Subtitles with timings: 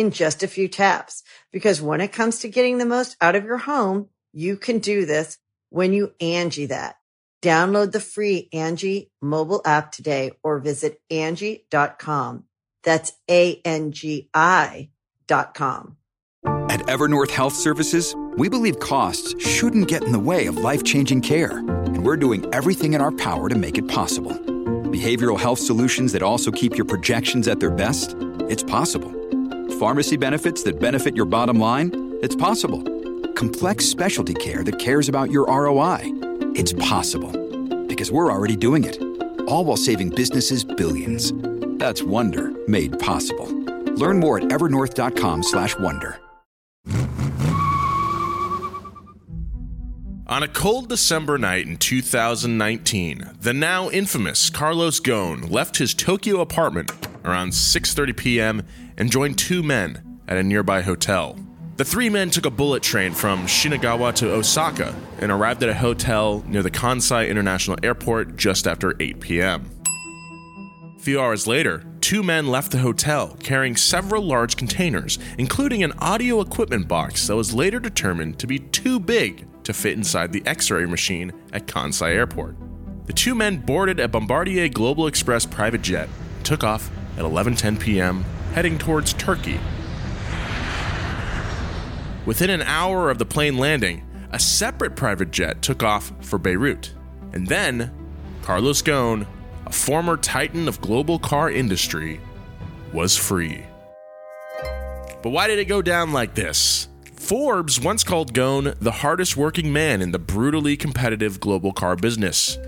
[0.00, 1.22] in just a few taps.
[1.52, 5.04] Because when it comes to getting the most out of your home, you can do
[5.04, 6.96] this when you Angie that.
[7.42, 12.44] Download the free Angie mobile app today or visit Angie.com.
[12.82, 14.90] That's A-N-G-I
[15.26, 15.96] dot com.
[16.44, 21.58] At Evernorth Health Services, we believe costs shouldn't get in the way of life-changing care.
[21.58, 24.32] And we're doing everything in our power to make it possible.
[24.90, 28.16] Behavioral health solutions that also keep your projections at their best?
[28.48, 29.19] It's possible
[29.80, 31.90] pharmacy benefits that benefit your bottom line?
[32.20, 32.82] It's possible.
[33.32, 36.00] Complex specialty care that cares about your ROI?
[36.54, 37.32] It's possible.
[37.86, 39.00] Because we're already doing it.
[39.48, 41.32] All while saving businesses billions.
[41.78, 43.48] That's Wonder made possible.
[43.94, 46.20] Learn more at evernorth.com/wonder.
[50.26, 56.40] On a cold December night in 2019, the now infamous Carlos Ghosn left his Tokyo
[56.42, 56.92] apartment
[57.24, 58.62] around 6:30 p.m.
[59.00, 61.36] and joined two men at a nearby hotel.
[61.76, 65.74] The three men took a bullet train from Shinagawa to Osaka and arrived at a
[65.74, 69.70] hotel near the Kansai International Airport just after 8 p.m.
[70.98, 75.94] A few hours later, two men left the hotel carrying several large containers, including an
[75.98, 80.46] audio equipment box that was later determined to be too big to fit inside the
[80.46, 82.54] X ray machine at Kansai Airport.
[83.06, 87.80] The two men boarded a Bombardier Global Express private jet and took off at 11:10
[87.80, 89.60] p.m., heading towards Turkey.
[92.26, 96.92] Within an hour of the plane landing, a separate private jet took off for Beirut.
[97.32, 97.92] And then,
[98.42, 99.26] Carlos Ghosn,
[99.66, 102.20] a former titan of global car industry,
[102.92, 103.64] was free.
[105.22, 106.88] But why did it go down like this?
[107.14, 112.58] Forbes once called Ghosn the hardest working man in the brutally competitive global car business.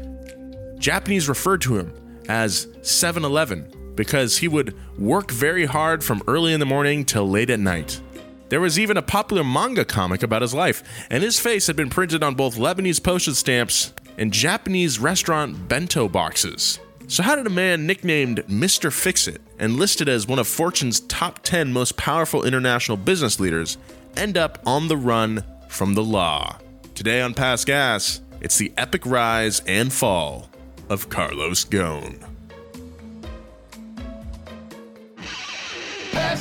[0.78, 1.92] Japanese referred to him
[2.28, 7.28] as 7 Eleven because he would work very hard from early in the morning till
[7.28, 8.00] late at night.
[8.48, 11.88] There was even a popular manga comic about his life, and his face had been
[11.88, 16.78] printed on both Lebanese postage stamps and Japanese restaurant bento boxes.
[17.08, 18.92] So, how did a man nicknamed Mr.
[18.92, 23.78] Fixit and listed as one of Fortune's top 10 most powerful international business leaders
[24.16, 26.58] end up on the run from the law?
[26.94, 30.48] Today on Past Gas, it's the epic rise and fall
[30.88, 32.31] of Carlos Ghosn.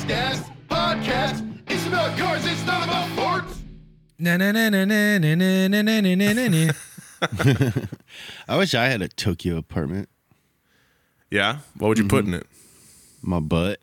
[0.02, 1.60] Past Gas Podcast.
[1.68, 3.62] It's about cars, it's not about sports.
[4.18, 6.72] Na na na na na na na na na na na na na.
[8.48, 10.08] I wish I had a Tokyo apartment.
[11.30, 11.58] Yeah?
[11.78, 12.46] What would you put in it?
[13.22, 13.78] My butt.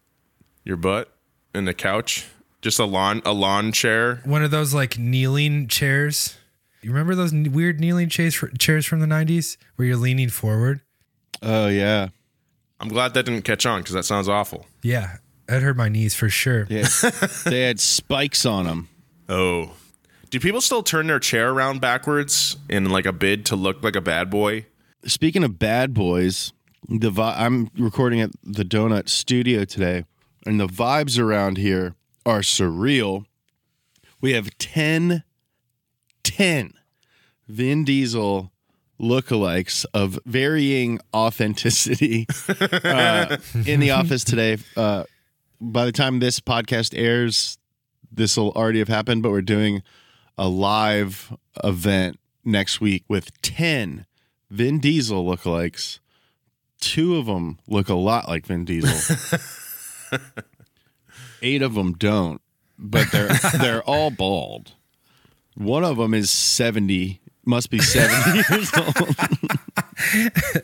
[0.66, 1.09] Your butt?
[1.53, 2.28] And the couch?
[2.62, 4.22] Just a lawn a lawn chair?
[4.25, 6.38] One of those like kneeling chairs.
[6.81, 10.29] You remember those n- weird kneeling chairs fr- chairs from the '90s where you're leaning
[10.29, 10.81] forward?
[11.41, 12.09] Oh yeah.
[12.81, 14.66] I'm glad that didn't catch on because that sounds awful.
[14.84, 15.18] Yeah,
[15.49, 16.67] that hurt my knees for sure.
[16.69, 16.87] Yeah.
[17.45, 18.89] they had spikes on them.
[19.27, 19.73] Oh.
[20.29, 23.95] Do people still turn their chair around backwards in like a bid to look like
[23.95, 24.67] a bad boy?
[25.05, 26.53] Speaking of bad boys,
[26.87, 30.05] the vi- I'm recording at the Donut Studio today,
[30.45, 31.95] and the vibes around here
[32.27, 33.25] are surreal.
[34.21, 35.23] We have 10,
[36.23, 36.73] 10
[37.47, 38.52] Vin Diesel
[39.02, 42.28] lookalikes of varying authenticity
[42.59, 44.57] uh, in the office today.
[44.78, 45.05] Uh,
[45.59, 47.58] by the time this podcast airs,
[48.11, 49.84] this will already have happened, but we're doing
[50.38, 54.06] a live event next week with 10
[54.50, 56.00] Vin Diesel lookalikes.
[56.79, 59.38] Two of them look a lot like Vin Diesel.
[61.41, 62.41] Eight of them don't,
[62.78, 63.28] but they're
[63.59, 64.73] they're all bald.
[65.55, 68.96] One of them is 70, must be 70 years old.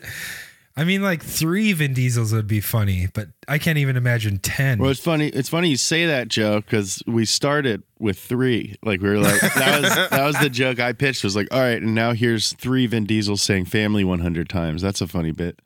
[0.78, 4.78] I mean, like three Vin Diesels would be funny, but I can't even imagine ten.
[4.78, 5.28] Well, it's funny.
[5.28, 8.76] It's funny you say that, Joe, because we started with three.
[8.82, 11.24] Like we were like that was that was the joke I pitched.
[11.24, 14.82] Was like, all right, and now here's three Vin Diesels saying "family" 100 times.
[14.82, 15.60] That's a funny bit.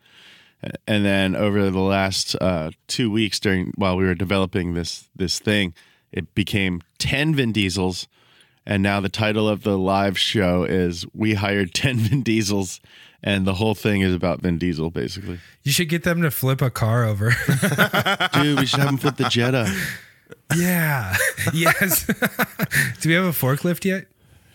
[0.86, 5.40] And then over the last uh, two weeks, during while we were developing this this
[5.40, 5.74] thing,
[6.12, 8.06] it became ten Vin Diesels,
[8.64, 12.80] and now the title of the live show is "We hired ten Vin Diesels."
[13.22, 15.40] And the whole thing is about Vin Diesel, basically.
[15.62, 17.30] you should get them to flip a car over.
[18.32, 19.70] Dude, we should have him flip the Jetta.
[20.56, 21.14] yeah.
[21.54, 22.06] yes.
[23.00, 24.06] Do we have a forklift yet?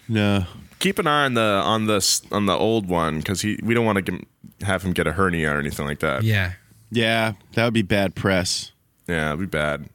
[0.09, 0.45] No,
[0.79, 3.85] Keep an eye on the on the on the old one because he we don't
[3.85, 4.19] want to
[4.61, 6.23] have him get a hernia or anything like that.
[6.23, 6.53] Yeah.
[6.91, 8.71] yeah, that would be bad press.
[9.07, 9.89] Yeah, it'd be bad.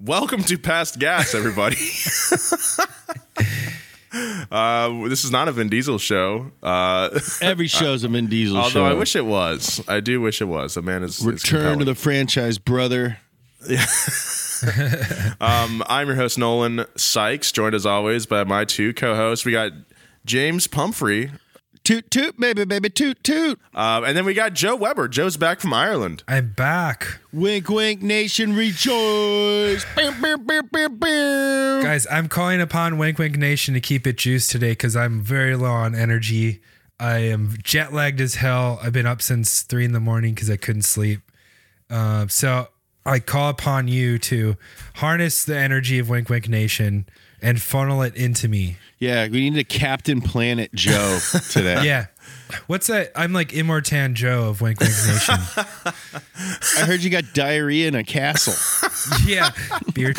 [0.00, 1.76] Welcome to Past Gas, everybody.
[4.50, 6.52] uh, this is not a Vin Diesel show.
[6.62, 7.10] Uh,
[7.42, 8.82] Every show's a Vin Diesel although show.
[8.82, 9.82] Although I wish it was.
[9.88, 10.74] I do wish it was.
[10.74, 13.18] The man is is Return to the franchise, brother.
[15.40, 19.44] Um, I'm your host Nolan Sykes, joined as always by my two co-hosts.
[19.44, 19.72] We got
[20.24, 21.32] James Pumphrey,
[21.84, 23.60] Toot toot, baby, baby, toot toot.
[23.74, 25.06] um, and then we got Joe Weber.
[25.06, 26.22] Joe's back from Ireland.
[26.26, 27.18] I'm back.
[27.30, 29.84] Wink, wink, nation, rejoice.
[31.82, 35.56] Guys, I'm calling upon Wink Wink Nation to keep it juiced today because I'm very
[35.56, 36.62] low on energy.
[36.98, 38.78] I am jet lagged as hell.
[38.82, 41.20] I've been up since three in the morning because I couldn't sleep.
[41.90, 42.68] Uh, so
[43.04, 44.56] I call upon you to
[44.94, 47.06] harness the energy of Wink Wink Nation
[47.44, 48.76] and funnel it into me.
[48.98, 51.18] Yeah, we need a Captain Planet Joe
[51.50, 51.84] today.
[51.84, 52.06] Yeah.
[52.68, 53.10] What's that?
[53.14, 55.34] I'm like Immortan Joe of Wink Wink Nation.
[55.84, 58.54] I heard you got diarrhea in a castle.
[59.26, 59.50] yeah.
[59.92, 60.14] Beer.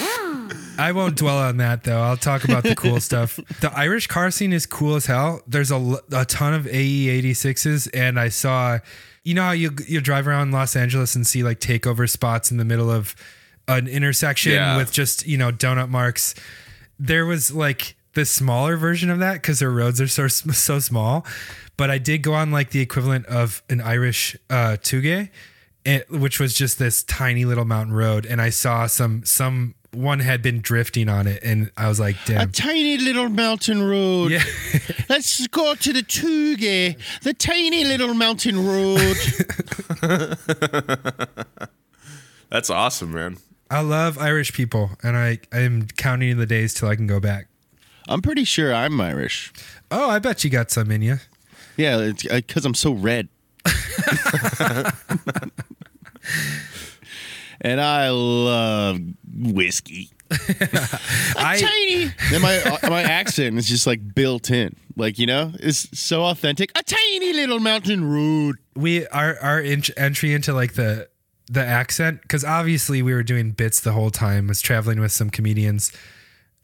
[0.77, 2.01] I won't dwell on that though.
[2.01, 3.39] I'll talk about the cool stuff.
[3.61, 5.41] The Irish car scene is cool as hell.
[5.47, 8.79] There's a, a ton of AE 86s, and I saw,
[9.23, 12.57] you know how you you drive around Los Angeles and see like takeover spots in
[12.57, 13.15] the middle of
[13.67, 14.77] an intersection Yeah.
[14.77, 16.35] with just you know donut marks.
[16.99, 21.25] There was like the smaller version of that because their roads are so so small.
[21.77, 25.29] But I did go on like the equivalent of an Irish uh, Touge,
[25.83, 30.19] it, which was just this tiny little mountain road, and I saw some some one
[30.19, 34.31] had been drifting on it, and I was like, A tiny little mountain road.
[34.31, 34.43] Yeah.
[35.09, 39.17] Let's go to the Touge, the tiny little mountain road.
[42.49, 43.37] That's awesome, man.
[43.69, 47.47] I love Irish people, and I I'm counting the days till I can go back.
[48.07, 49.51] I'm pretty sure I'm Irish.
[49.89, 51.17] Oh, I bet you got some in you.
[51.77, 53.27] Yeah, it's because I'm so red.
[57.61, 58.99] and I love
[59.33, 60.11] whiskey.
[60.31, 62.11] I tiny.
[62.29, 66.25] Then my uh, my accent is just like built in, like you know, it's so
[66.25, 66.71] authentic.
[66.77, 68.57] A tiny little mountain road.
[68.75, 71.07] we our our int- entry into like the
[71.47, 74.47] the accent because obviously we were doing bits the whole time.
[74.47, 75.91] Was traveling with some comedians.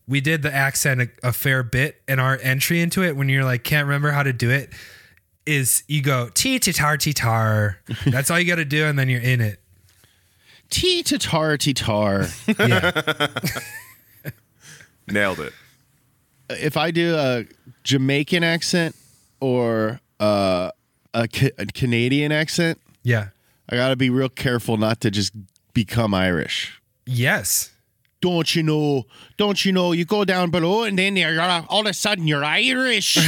[0.07, 3.45] We did the accent a, a fair bit, and our entry into it when you're
[3.45, 4.69] like can't remember how to do it
[5.45, 7.79] is you go t tar t tar.
[8.05, 9.59] That's all you got to do, and then you're in it.
[10.69, 12.27] Tea tar tar.
[12.59, 12.91] Yeah,
[15.07, 15.53] Nailed it.
[16.49, 17.45] if I do a
[17.83, 18.95] Jamaican accent
[19.39, 20.71] or uh,
[21.13, 23.29] a, Ca- a Canadian accent, yeah,
[23.69, 25.33] I got to be real careful not to just
[25.73, 26.81] become Irish.
[27.05, 27.69] yes.
[28.21, 29.05] Don't you know?
[29.37, 29.93] Don't you know?
[29.93, 33.17] You go down below, and then you're all of a sudden you're Irish.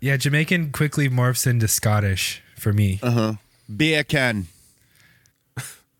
[0.00, 2.98] Yeah, Jamaican quickly morphs into Scottish for me.
[3.02, 3.32] Uh huh.
[3.74, 4.48] Beer can.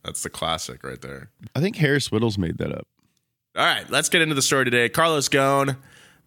[0.05, 1.31] That's the classic right there.
[1.57, 2.87] I think Harris Wittels made that up.
[3.57, 4.91] All right, let's get into the story today.
[4.91, 5.79] Carlos Ghosn,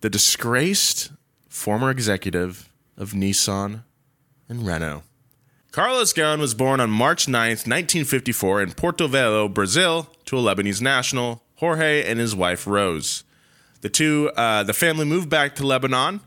[0.01, 1.11] the disgraced
[1.49, 2.67] former executive
[2.97, 3.83] of Nissan
[4.49, 5.03] and Renault.
[5.71, 10.81] Carlos Ghosn was born on March 9, 1954, in Porto Velho, Brazil, to a Lebanese
[10.81, 13.23] national, Jorge, and his wife Rose.
[13.81, 16.21] The two, uh, the family moved back to Lebanon,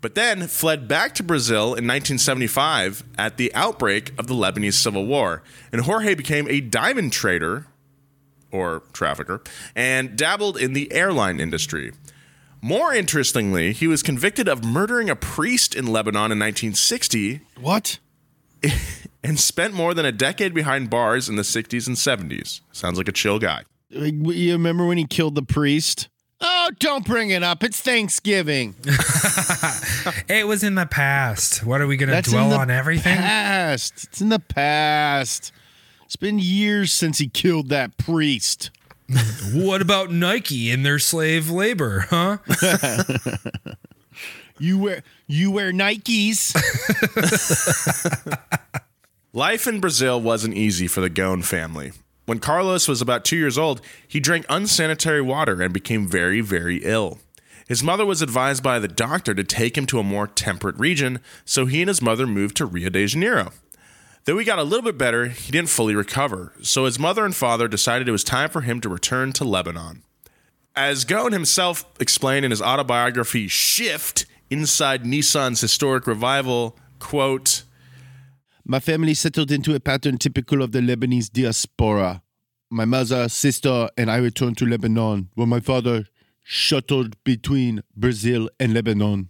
[0.00, 5.04] but then fled back to Brazil in 1975 at the outbreak of the Lebanese Civil
[5.04, 5.42] War.
[5.72, 7.66] And Jorge became a diamond trader
[8.50, 9.42] or trafficker,
[9.74, 11.92] and dabbled in the airline industry.
[12.66, 18.00] More interestingly, he was convicted of murdering a priest in Lebanon in 1960 What?
[19.22, 22.62] and spent more than a decade behind bars in the 60s and 70s.
[22.72, 23.62] Sounds like a chill guy.
[23.88, 26.08] You remember when he killed the priest?
[26.40, 27.62] Oh, don't bring it up.
[27.62, 28.74] It's Thanksgiving.
[30.28, 31.64] It was in the past.
[31.64, 33.16] What are we going to dwell in the on everything?
[33.16, 34.04] Past.
[34.04, 35.52] It's in the past.
[36.04, 38.70] It's been years since he killed that priest.
[39.52, 42.38] What about Nike and their slave labor, huh?
[44.58, 46.54] You wear you wear Nikes.
[49.34, 51.92] Life in Brazil wasn't easy for the Ghosn family.
[52.24, 56.78] When Carlos was about two years old, he drank unsanitary water and became very, very
[56.78, 57.18] ill.
[57.68, 61.20] His mother was advised by the doctor to take him to a more temperate region,
[61.44, 63.52] so he and his mother moved to Rio de Janeiro.
[64.26, 67.34] Though he got a little bit better, he didn't fully recover, so his mother and
[67.34, 70.02] father decided it was time for him to return to Lebanon.
[70.74, 77.62] As Ghosn himself explained in his autobiography Shift Inside Nissan's Historic Revival, quote,
[78.64, 82.20] My family settled into a pattern typical of the Lebanese diaspora.
[82.68, 86.06] My mother, sister, and I returned to Lebanon, where my father
[86.42, 89.28] shuttled between Brazil and Lebanon.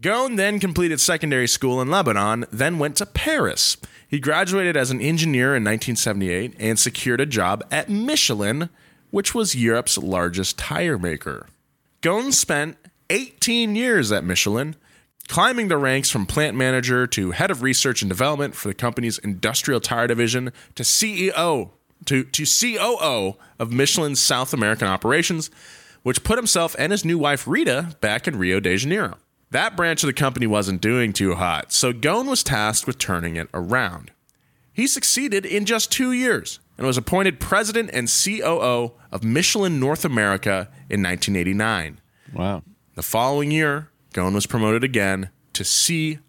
[0.00, 3.76] Ghosn then completed secondary school in Lebanon, then went to Paris.
[4.08, 8.70] He graduated as an engineer in 1978 and secured a job at Michelin,
[9.10, 11.48] which was Europe's largest tire maker.
[12.00, 12.78] Ghosn spent
[13.10, 14.74] 18 years at Michelin,
[15.28, 19.18] climbing the ranks from plant manager to head of research and development for the company's
[19.18, 21.70] industrial tire division to CEO
[22.06, 25.50] to, to COO of Michelin's South American operations,
[26.02, 29.18] which put himself and his new wife Rita back in Rio de Janeiro.
[29.52, 33.34] That branch of the company wasn't doing too hot, so Ghosn was tasked with turning
[33.34, 34.12] it around.
[34.72, 40.04] He succeeded in just two years and was appointed president and COO of Michelin North
[40.04, 42.00] America in 1989.
[42.32, 42.62] Wow.
[42.94, 46.20] The following year, Ghosn was promoted again to CEO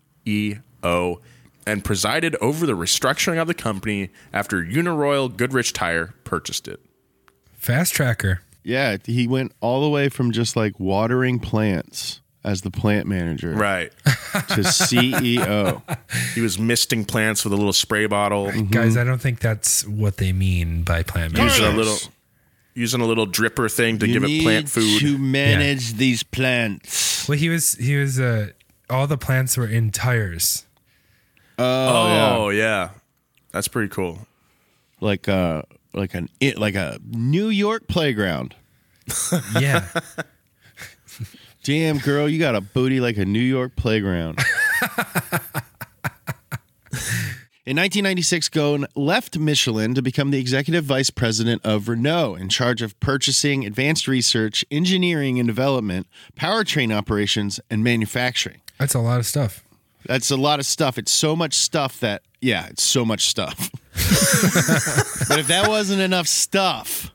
[1.67, 6.79] and presided over the restructuring of the company after Uniroyal Goodrich Tire purchased it.
[7.53, 8.41] Fast tracker.
[8.63, 13.51] Yeah, he went all the way from just like watering plants as the plant manager
[13.53, 13.91] Right.
[14.05, 15.81] to CEO.
[16.35, 20.17] He was misting plants with a little spray bottle, Guys, I don't think that's what
[20.17, 21.55] they mean by plant manager.
[21.63, 21.97] using a little
[22.73, 24.99] using a little dripper thing to You give it plant food.
[25.01, 27.27] to manage these plants.
[27.27, 28.49] Well, he was he was uh
[28.89, 30.65] all the plants were in tires.
[31.59, 32.89] oh, yeah.
[33.51, 34.19] That's pretty cool.
[35.01, 38.55] Like uh like an like a New York playground.
[39.59, 39.85] Yeah.
[41.63, 44.39] Damn girl, you got a booty like a New York playground.
[47.63, 52.81] In 1996, Ghosn left Michelin to become the executive vice president of Renault, in charge
[52.81, 58.61] of purchasing, advanced research, engineering and development, powertrain operations, and manufacturing.
[58.79, 59.63] That's a lot of stuff.
[60.07, 60.97] That's a lot of stuff.
[60.97, 63.69] It's so much stuff that, yeah, it's so much stuff.
[65.29, 67.11] but if that wasn't enough stuff,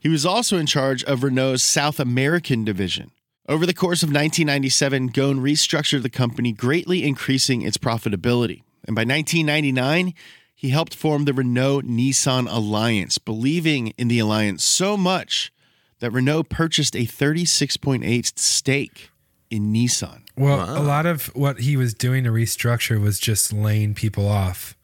[0.00, 3.12] he was also in charge of Renault's South American division.
[3.46, 8.62] Over the course of 1997, Ghosn restructured the company, greatly increasing its profitability.
[8.86, 10.14] And by 1999,
[10.54, 15.52] he helped form the Renault Nissan Alliance, believing in the alliance so much
[15.98, 19.10] that Renault purchased a 36.8 stake
[19.50, 20.22] in Nissan.
[20.38, 24.74] Well, a lot of what he was doing to restructure was just laying people off,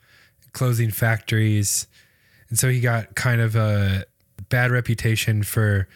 [0.53, 1.87] closing factories.
[2.51, 4.05] And so he got kind of a
[4.51, 5.89] bad reputation for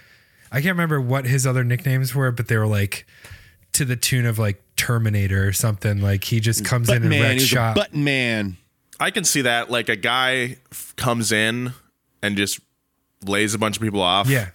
[0.55, 3.07] I can't remember what his other nicknames were, but they were like
[3.73, 6.01] to the tune of like Terminator or something.
[6.01, 7.75] Like he just comes in Button and man, wrecks he's a shop.
[7.75, 8.57] button man.
[9.01, 9.69] I can see that.
[9.69, 11.73] Like a guy f- comes in
[12.23, 12.61] and just
[13.27, 14.29] lays a bunch of people off.
[14.29, 14.51] yeah.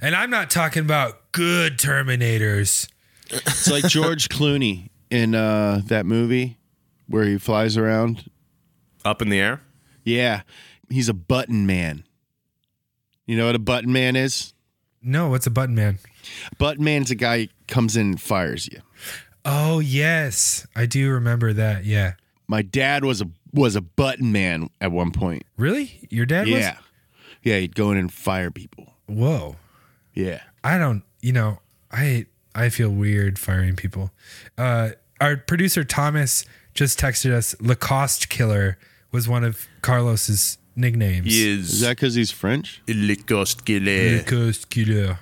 [0.00, 2.88] And I'm not talking about good Terminators.
[3.30, 6.58] It's like George Clooney in uh, that movie
[7.06, 8.30] where he flies around.
[9.04, 9.62] Up in the air.
[10.02, 10.42] Yeah,
[10.90, 12.04] he's a button man.
[13.26, 14.53] You know what a button man is?
[15.04, 15.98] No, what's a button man?
[16.58, 18.80] Button man's a guy who comes in and fires you.
[19.44, 21.84] Oh yes, I do remember that.
[21.84, 22.14] Yeah.
[22.48, 25.44] My dad was a was a button man at one point.
[25.56, 26.06] Really?
[26.10, 26.56] Your dad was?
[26.56, 26.78] Yeah,
[27.42, 28.94] yeah, he'd go in and fire people.
[29.06, 29.56] Whoa.
[30.14, 31.58] Yeah, I don't, you know,
[31.92, 34.10] I I feel weird firing people.
[34.56, 38.78] Uh our producer Thomas just texted us Lacoste killer
[39.12, 41.26] was one of Carlos's nicknames.
[41.26, 42.82] is that because he's French?
[42.88, 44.18] Lacoste Killer.
[44.18, 45.18] Lacoste killer.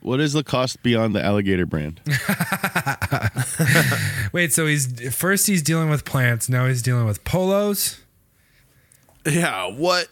[0.00, 2.00] What is Lacoste beyond the alligator brand?
[4.32, 8.00] Wait, so he's first he's dealing with plants, now he's dealing with polos?
[9.26, 10.08] Yeah, what?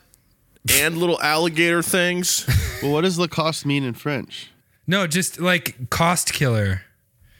[0.71, 2.45] And little alligator things.
[2.83, 4.51] well, what does Lacoste mean in French?
[4.87, 6.83] No, just like cost killer.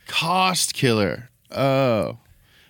[0.07, 1.31] Cost killer.
[1.51, 2.15] Oh, I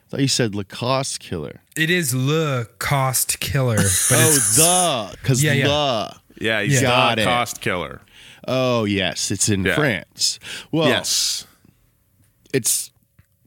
[0.08, 1.60] thought you said Lacoste killer.
[1.76, 3.84] It is le cost killer, but
[4.58, 5.66] Oh, the because Yeah, yeah.
[5.66, 6.16] the.
[6.44, 6.88] Yeah, he's Yeah.
[6.88, 7.24] Got the it.
[7.24, 8.00] cost killer.
[8.46, 9.74] Oh yes, it's in Yeah.
[9.74, 10.38] France.
[10.70, 11.46] Well, yes.
[12.52, 12.90] it's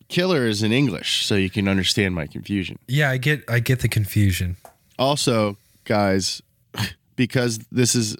[0.09, 2.79] killer is in English, so you can understand my confusion.
[2.87, 4.57] yeah, I get I get the confusion.
[4.97, 6.41] Also, guys,
[7.15, 8.17] because this is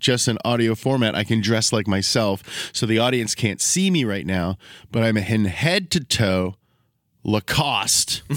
[0.00, 2.70] just an audio format, I can dress like myself.
[2.72, 4.56] So the audience can't see me right now,
[4.90, 6.54] but I'm in head to toe
[7.24, 8.22] Lacoste.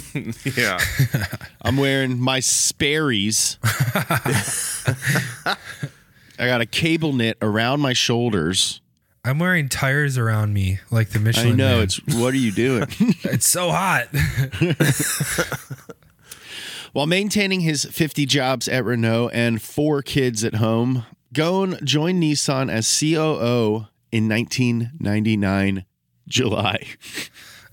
[0.58, 0.80] Yeah.
[1.62, 3.58] I'm wearing my Sperry's.
[6.40, 8.82] I got a cable knit around my shoulders.
[9.24, 11.48] I'm wearing tires around me like the Michelin.
[11.54, 11.84] I know Man.
[11.84, 12.88] it's what are you doing?
[13.24, 14.08] it's so hot.
[16.94, 22.72] While maintaining his 50 jobs at Renault and four kids at home, Ghosn joined Nissan
[22.72, 25.86] as COO in 1999
[26.28, 26.80] July.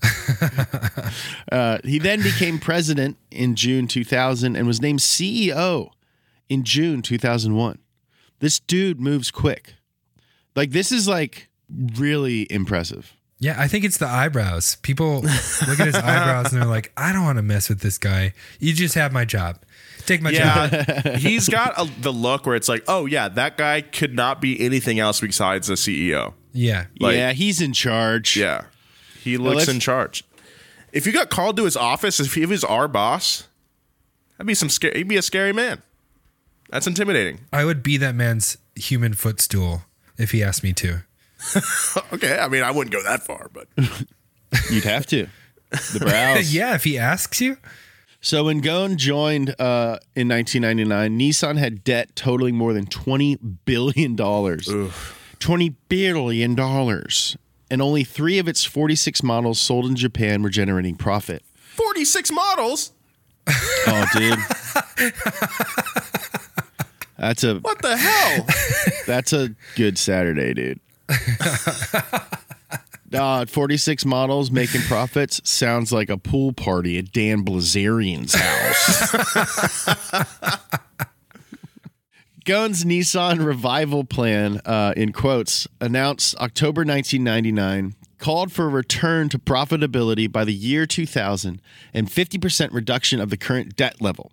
[1.51, 5.89] uh, he then became president in June 2000 and was named CEO
[6.49, 7.79] in June 2001.
[8.39, 9.75] This dude moves quick.
[10.55, 11.49] Like this is like
[11.97, 13.13] really impressive.
[13.39, 14.75] yeah, I think it's the eyebrows.
[14.77, 15.21] People
[15.67, 18.33] look at his eyebrows and they're like, I don't want to mess with this guy.
[18.59, 19.59] You just have my job.
[20.05, 20.71] Take my job.
[20.71, 21.17] Yeah.
[21.17, 24.61] He's got a, the look where it's like, oh, yeah, that guy could not be
[24.61, 26.33] anything else besides a CEO.
[26.53, 26.85] Yeah.
[26.99, 28.37] Like- yeah, he's in charge.
[28.37, 28.65] Yeah.
[29.25, 30.23] He looks let's- in charge.
[30.93, 33.47] If you got called to his office, if he was our boss,
[34.37, 34.99] that'd be some scary.
[34.99, 35.81] He'd be a scary man.
[36.69, 37.41] That's intimidating.
[37.51, 39.81] I would be that man's human footstool
[40.17, 41.03] if he asked me to.
[42.13, 43.67] Okay, I mean, I wouldn't go that far, but
[44.71, 45.27] You'd have to.
[45.93, 46.53] The brows.
[46.55, 47.57] yeah, if he asks you.
[48.21, 54.15] So when Ghosn joined uh, in 1999, Nissan had debt totaling more than 20 billion
[54.15, 54.69] dollars.
[55.39, 57.37] 20 billion dollars.
[57.71, 61.43] And only 3 of its 46 models sold in Japan were generating profit.
[61.55, 62.91] 46 models.
[63.47, 64.39] Oh, dude.
[67.17, 68.45] That's a What the hell?
[69.07, 70.79] that's a good Saturday, dude.
[73.13, 79.95] Uh, 46 models making profits sounds like a pool party at Dan Bilzerian's house.
[82.45, 89.39] Ghosn's Nissan revival plan, uh, in quotes, announced October 1999, called for a return to
[89.39, 91.59] profitability by the year 2000
[91.91, 94.31] and 50% reduction of the current debt level,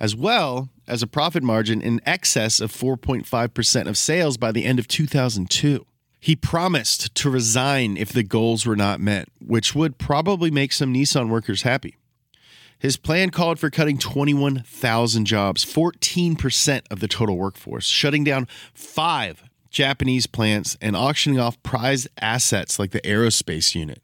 [0.00, 4.80] as well as a profit margin in excess of 4.5% of sales by the end
[4.80, 5.86] of 2002.
[6.18, 10.92] He promised to resign if the goals were not met, which would probably make some
[10.92, 11.98] Nissan workers happy.
[12.84, 19.42] His plan called for cutting 21,000 jobs, 14% of the total workforce, shutting down five
[19.70, 24.02] Japanese plants, and auctioning off prized assets like the aerospace unit.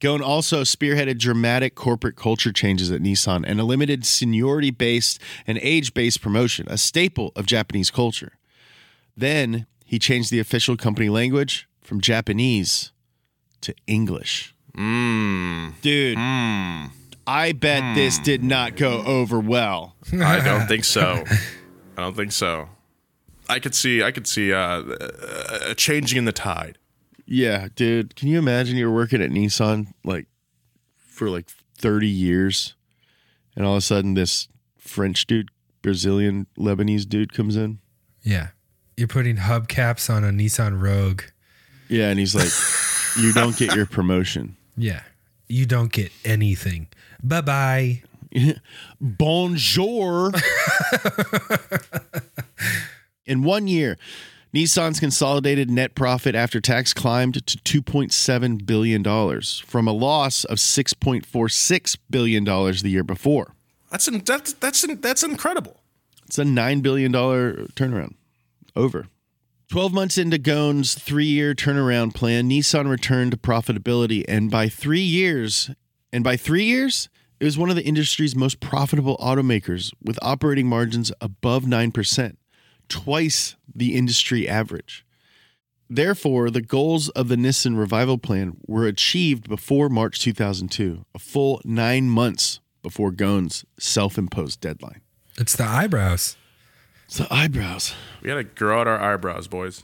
[0.00, 5.56] Ghosn also spearheaded dramatic corporate culture changes at Nissan and a limited seniority based and
[5.62, 8.32] age based promotion, a staple of Japanese culture.
[9.16, 12.92] Then he changed the official company language from Japanese
[13.62, 14.54] to English.
[14.76, 15.80] Mm.
[15.80, 16.90] Dude, mm.
[17.26, 19.96] I bet this did not go over well.
[20.12, 21.24] I don't think so.
[21.96, 22.68] I don't think so.
[23.48, 24.02] I could see.
[24.02, 24.82] I could see uh,
[25.66, 26.78] a changing in the tide.
[27.26, 28.16] Yeah, dude.
[28.16, 30.26] Can you imagine you're working at Nissan like
[30.98, 32.74] for like 30 years
[33.56, 35.50] and all of a sudden this French dude,
[35.82, 37.78] Brazilian, Lebanese dude comes in?
[38.22, 38.48] Yeah.
[38.96, 41.22] You're putting hubcaps on a Nissan Rogue.
[41.88, 42.50] Yeah, and he's like,
[43.22, 44.56] you don't get your promotion.
[44.76, 45.02] Yeah.
[45.48, 46.88] You don't get anything.
[47.24, 48.02] Bye bye.
[49.00, 50.30] Bonjour.
[53.26, 53.96] In one year,
[54.54, 59.02] Nissan's consolidated net profit after tax climbed to $2.7 billion
[59.64, 63.54] from a loss of $6.46 billion the year before.
[63.90, 65.80] That's in, that's that's in, that's incredible.
[66.26, 68.14] It's a $9 billion turnaround.
[68.76, 69.06] Over.
[69.68, 74.24] 12 months into Ghosn's three year turnaround plan, Nissan returned to profitability.
[74.28, 75.70] And by three years,
[76.14, 77.08] and by three years,
[77.40, 82.36] it was one of the industry's most profitable automakers with operating margins above 9%,
[82.88, 85.04] twice the industry average.
[85.90, 91.60] Therefore, the goals of the Nissan revival plan were achieved before March 2002, a full
[91.64, 95.00] nine months before Ghosn's self imposed deadline.
[95.36, 96.36] It's the eyebrows.
[97.06, 97.92] It's the eyebrows.
[98.22, 99.82] We gotta grow out our eyebrows, boys.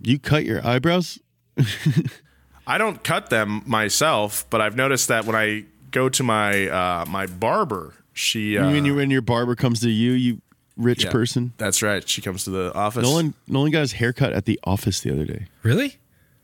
[0.00, 1.18] You cut your eyebrows?
[2.66, 7.04] I don't cut them myself, but I've noticed that when I go to my uh,
[7.06, 10.40] my barber, she uh, when, you, when your barber comes to you, you
[10.76, 11.52] rich yeah, person.
[11.58, 12.06] That's right.
[12.08, 13.02] She comes to the office.
[13.02, 15.46] Nolan Nolan got his haircut at the office the other day.
[15.62, 15.96] Really?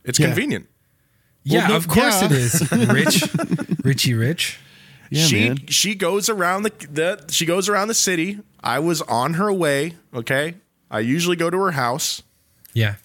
[0.05, 0.27] it's Yeah.
[0.27, 0.67] convenient.
[1.45, 2.25] Yeah, no, of course yeah.
[2.27, 2.71] it is.
[2.71, 3.35] Rich,
[3.83, 4.59] Richie Rich.
[5.09, 5.67] Yeah, she man.
[5.67, 8.39] she goes around the, the she goes around the city.
[8.63, 9.95] I was on her way.
[10.13, 10.55] Okay,
[10.89, 12.23] I usually go to her house.
[12.73, 12.95] Yeah.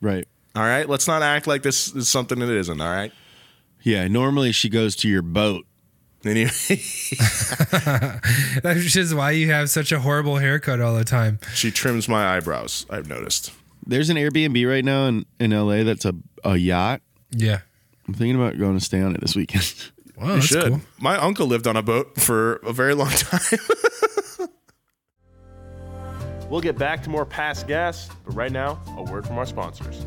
[0.00, 0.26] Right.
[0.54, 2.80] All right, let's not act like this is something that isn't.
[2.80, 3.12] All right,
[3.82, 4.06] Yeah.
[4.08, 5.66] Normally she goes to your boat
[6.24, 6.50] Anyway,
[8.62, 11.40] That's just why you have such a horrible haircut all the time.
[11.52, 12.86] she trims my eyebrows.
[12.88, 13.50] I've noticed.
[13.84, 17.02] There's an Airbnb right now in, in LA that's a, a yacht.
[17.32, 17.62] Yeah.
[18.06, 19.74] I'm thinking about going to stay on it this weekend.
[20.14, 20.68] Wow, You that's should.
[20.68, 20.80] cool.
[21.00, 23.58] My uncle lived on a boat for a very long time.
[26.48, 30.06] we'll get back to more past gas, but right now, a word from our sponsors.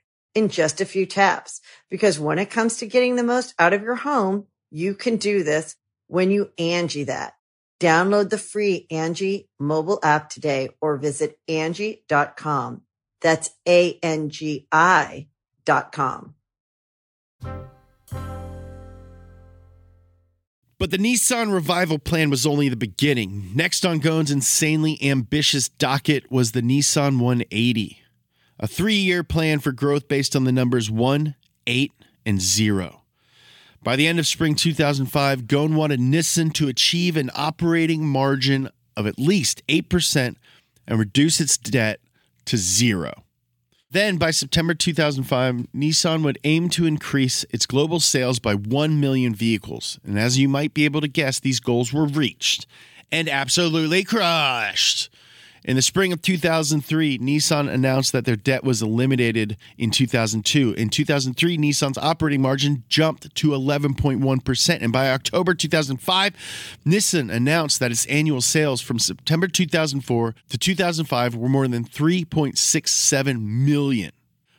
[0.35, 1.61] in just a few taps.
[1.89, 5.43] Because when it comes to getting the most out of your home, you can do
[5.43, 5.75] this
[6.07, 7.33] when you Angie that.
[7.79, 12.81] Download the free Angie mobile app today or visit Angie.com.
[13.21, 15.27] That's A-N-G-I
[15.65, 16.35] dot com.
[20.77, 23.51] But the Nissan revival plan was only the beginning.
[23.53, 28.00] Next on Ghosn's insanely ambitious docket was the Nissan 180,
[28.61, 31.35] a three year plan for growth based on the numbers 1,
[31.67, 31.91] 8,
[32.25, 33.01] and 0.
[33.83, 39.07] By the end of spring 2005, Ghosn wanted Nissan to achieve an operating margin of
[39.07, 40.35] at least 8%
[40.87, 41.99] and reduce its debt
[42.45, 43.23] to zero.
[43.89, 49.35] Then, by September 2005, Nissan would aim to increase its global sales by 1 million
[49.35, 49.99] vehicles.
[50.05, 52.67] And as you might be able to guess, these goals were reached
[53.11, 55.09] and absolutely crushed.
[55.63, 60.73] In the spring of 2003, Nissan announced that their debt was eliminated in 2002.
[60.73, 64.81] In 2003, Nissan's operating margin jumped to 11.1%.
[64.81, 66.33] And by October 2005,
[66.83, 73.39] Nissan announced that its annual sales from September 2004 to 2005 were more than 3.67
[73.39, 74.11] million.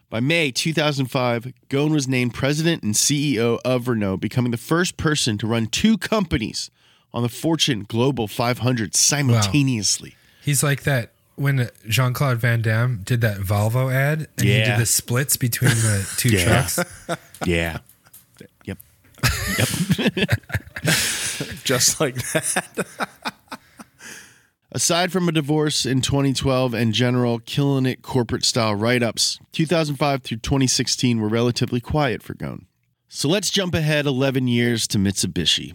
[0.09, 5.37] By May 2005, Ghosn was named president and CEO of Renault, becoming the first person
[5.39, 6.71] to run two companies
[7.13, 10.15] on the Fortune Global 500 simultaneously.
[10.43, 14.79] He's like that when Jean Claude Van Damme did that Volvo ad and he did
[14.79, 16.45] the splits between the two Yeah.
[16.45, 16.79] trucks.
[17.47, 17.79] Yeah.
[18.65, 18.79] Yep.
[19.59, 19.69] Yep.
[21.65, 22.87] Just like that.
[24.75, 30.23] Aside from a divorce in 2012 and general killing it corporate style write ups, 2005
[30.23, 32.65] through 2016 were relatively quiet for Ghosn.
[33.09, 35.75] So let's jump ahead 11 years to Mitsubishi.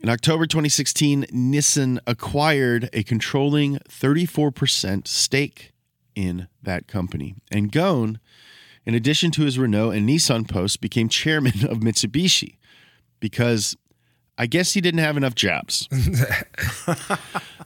[0.00, 5.72] In October 2016, Nissan acquired a controlling 34% stake
[6.14, 7.34] in that company.
[7.50, 8.18] And Ghosn,
[8.86, 12.56] in addition to his Renault and Nissan posts, became chairman of Mitsubishi
[13.18, 13.76] because
[14.38, 15.88] I guess he didn't have enough jobs.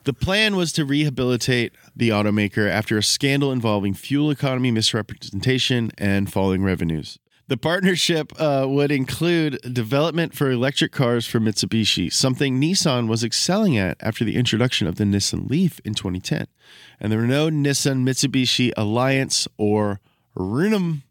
[0.05, 6.31] The plan was to rehabilitate the automaker after a scandal involving fuel economy misrepresentation and
[6.31, 7.17] falling revenues.
[7.47, 13.77] The partnership uh, would include development for electric cars for Mitsubishi, something Nissan was excelling
[13.77, 16.47] at after the introduction of the Nissan Leaf in 2010.
[16.99, 19.99] And the Renault Nissan Mitsubishi Alliance, or
[20.35, 21.03] RINM,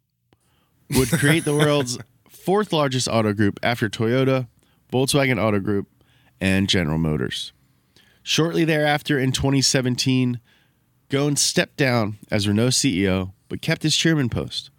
[0.97, 4.49] would create the world's fourth largest auto group after Toyota,
[4.93, 5.87] Volkswagen Auto Group,
[6.41, 7.53] and General Motors.
[8.25, 10.41] Shortly thereafter, in 2017,
[11.11, 14.71] Ghosn stepped down as Renault CEO, but kept his chairman post.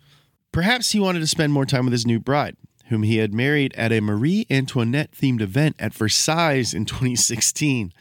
[0.56, 3.74] Perhaps he wanted to spend more time with his new bride, whom he had married
[3.76, 7.91] at a Marie Antoinette themed event at Versailles in 2016.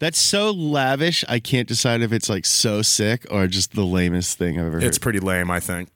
[0.00, 4.36] That's so lavish, I can't decide if it's like so sick or just the lamest
[4.36, 4.82] thing I've ever heard.
[4.82, 5.90] It's pretty lame, I think.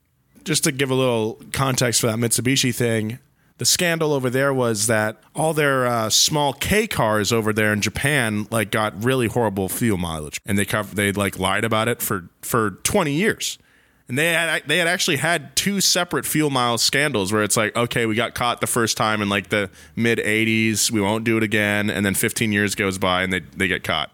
[0.45, 3.19] Just to give a little context for that Mitsubishi thing,
[3.59, 7.81] the scandal over there was that all their uh, small K cars over there in
[7.81, 12.01] Japan like got really horrible fuel mileage, and they covered, they like lied about it
[12.01, 13.59] for for twenty years.
[14.09, 17.75] And they had they had actually had two separate fuel miles scandals where it's like,
[17.75, 21.39] okay, we got caught the first time in like the mid '80s, we won't do
[21.39, 24.11] it again, and then 15 years goes by and they they get caught.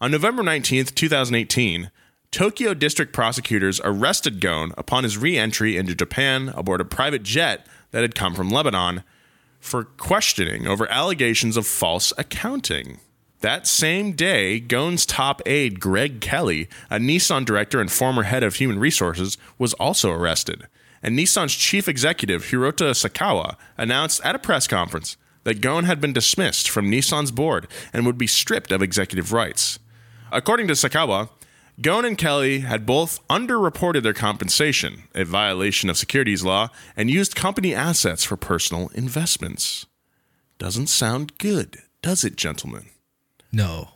[0.00, 1.90] On November 19th, 2018,
[2.30, 7.66] Tokyo district prosecutors arrested Ghosn upon his re entry into Japan aboard a private jet
[7.90, 9.02] that had come from Lebanon
[9.58, 13.00] for questioning over allegations of false accounting.
[13.40, 18.56] That same day, Ghosn's top aide, Greg Kelly, a Nissan director and former head of
[18.56, 20.66] human resources, was also arrested.
[21.02, 26.12] And Nissan's chief executive, Hiroto Saikawa, announced at a press conference that Ghosn had been
[26.12, 29.78] dismissed from Nissan's board and would be stripped of executive rights.
[30.32, 31.30] According to Saikawa,
[31.80, 37.36] Ghosn and Kelly had both underreported their compensation, a violation of securities law, and used
[37.36, 39.86] company assets for personal investments.
[40.58, 42.86] Doesn't sound good, does it, gentlemen?
[43.52, 43.88] No.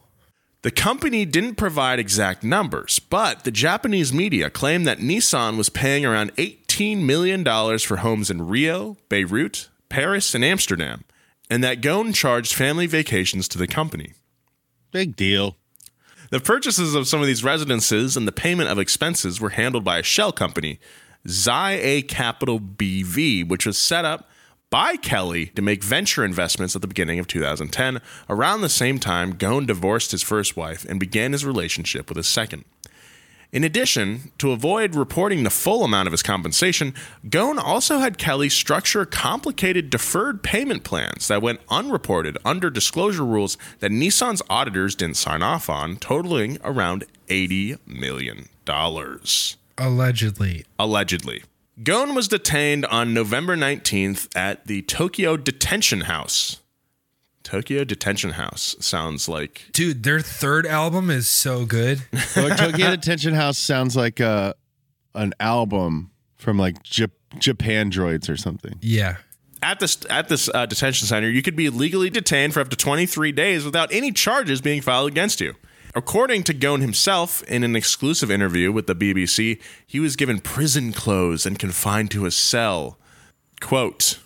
[0.63, 6.07] The company didn't provide exact numbers, but the Japanese media claimed that Nissan was paying
[6.07, 7.45] around $18 million
[7.79, 11.05] for homes in Rio, Beirut, Paris, and Amsterdam,
[11.51, 14.13] and that Ghosn charged family vacations to the company.
[14.93, 15.57] Big deal.
[16.31, 19.99] The purchases of some of these residences and the payment of expenses were handled by
[19.99, 20.79] a shell company,
[21.29, 24.31] Zi-A Capital BV, which was set up
[24.73, 29.35] by Kelly to make venture investments at the beginning of 2010, around the same time
[29.35, 32.65] Ghosn divorced his first wife and began his relationship with his second.
[33.53, 36.95] In addition, to avoid reporting the full amount of his compensation,
[37.29, 43.59] Ghosn also had Kelly structure complicated deferred payment plans that went unreported under disclosure rules
[43.81, 48.49] that Nissan's auditors didn't sign off on, totaling around $80 million.
[49.77, 50.65] Allegedly.
[50.79, 51.43] Allegedly.
[51.83, 56.59] Ghosn was detained on November 19th at the Tokyo Detention House.
[57.43, 62.03] Tokyo Detention House sounds like Dude, their third album is so good.
[62.37, 64.55] Well, Tokyo Detention House sounds like uh,
[65.15, 68.79] an album from like Jap- Japandroids or something.
[68.81, 69.17] Yeah.
[69.63, 72.77] at this at this uh, detention center, you could be legally detained for up to
[72.77, 75.55] 23 days without any charges being filed against you.
[75.95, 80.91] According to Ghosn himself, in an exclusive interview with the BBC, he was given prison
[80.91, 82.99] clothes and confined to a cell.
[83.61, 84.19] Quote,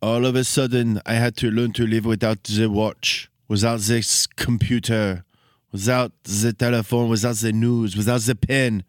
[0.00, 4.26] All of a sudden, I had to learn to live without the watch, without this
[4.26, 5.24] computer,
[5.70, 8.82] without the telephone, without the news, without the pen,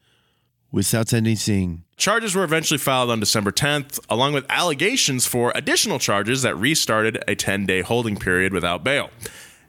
[0.72, 1.84] without anything.
[1.98, 7.24] Charges were eventually filed on December 10th, along with allegations for additional charges that restarted
[7.28, 9.12] a 10 day holding period without bail.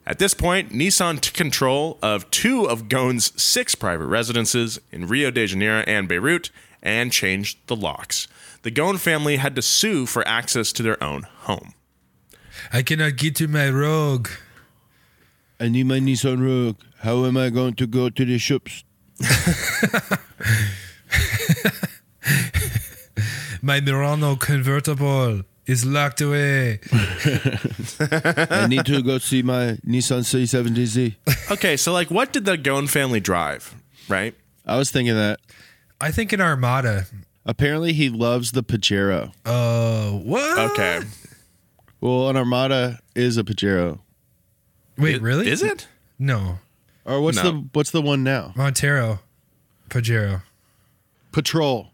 [0.07, 5.31] At this point, Nissan took control of two of Ghosn's six private residences in Rio
[5.31, 6.51] de Janeiro and Beirut
[6.83, 8.29] and changed the locks.
[8.63, 11.73] The Ghosn family had to sue for access to their own home.
[12.73, 14.29] I cannot get to my rogue.
[15.59, 16.79] I need my Nissan Rogue.
[17.01, 18.85] How am I going to go to the shops?
[23.63, 26.81] My Murano convertible is locked away.
[26.93, 31.17] I need to go see my Nissan C70Z.
[31.53, 33.75] Okay, so like what did the Ghosn family drive,
[34.09, 34.35] right?
[34.67, 35.41] I was thinking that.
[36.01, 37.07] I think an Armada.
[37.47, 39.33] Apparently, he loves the Pajero.
[39.45, 40.71] Oh, what?
[40.73, 41.01] Okay.
[42.01, 44.01] Well, an Armada is a Pajero.
[44.97, 45.49] Wait, really?
[45.51, 45.87] Is it?
[46.19, 46.59] No.
[47.05, 47.43] Or what's No.
[47.51, 48.53] the what's the one now?
[48.57, 49.21] Montero.
[49.91, 50.43] Pajero.
[51.33, 51.91] Patrol.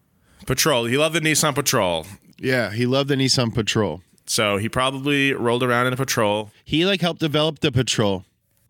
[0.47, 0.85] Patrol.
[0.85, 2.07] He loved the Nissan Patrol.
[2.41, 4.01] Yeah, he loved the Nissan Patrol.
[4.25, 6.51] So he probably rolled around in a patrol.
[6.65, 8.25] He like helped develop the patrol.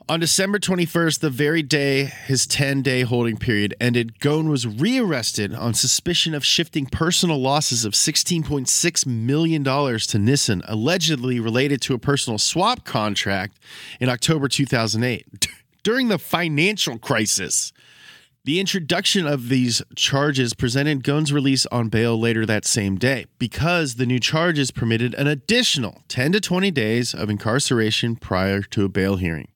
[0.08, 5.72] On December 21st, the very day his 10-day holding period ended, Ghosn was rearrested on
[5.72, 12.38] suspicion of shifting personal losses of $16.6 million to Nissan, allegedly related to a personal
[12.38, 13.60] swap contract
[14.00, 15.46] in October 2008
[15.84, 17.72] during the financial crisis.
[18.42, 23.96] The introduction of these charges presented Ghosn's release on bail later that same day because
[23.96, 28.88] the new charges permitted an additional 10 to 20 days of incarceration prior to a
[28.88, 29.48] bail hearing.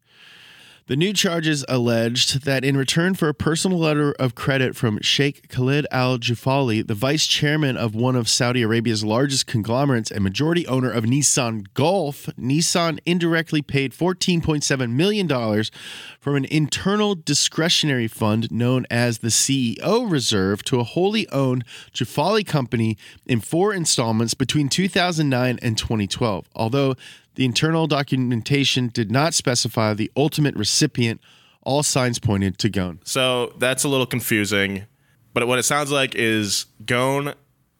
[0.87, 5.49] The new charges alleged that in return for a personal letter of credit from Sheikh
[5.49, 10.67] Khalid Al Jufali, the vice chairman of one of Saudi Arabia's largest conglomerates and majority
[10.67, 15.27] owner of Nissan Gulf, Nissan indirectly paid $14.7 million
[16.21, 22.47] from an internal discretionary fund known as the CEO Reserve to a wholly owned Jufali
[22.47, 26.47] company in four installments between 2009 and 2012.
[26.55, 26.95] Although
[27.35, 31.21] the internal documentation did not specify the ultimate recipient.
[31.63, 32.99] All signs pointed to Ghosn.
[33.05, 34.85] So that's a little confusing.
[35.33, 37.35] But what it sounds like is Ghosn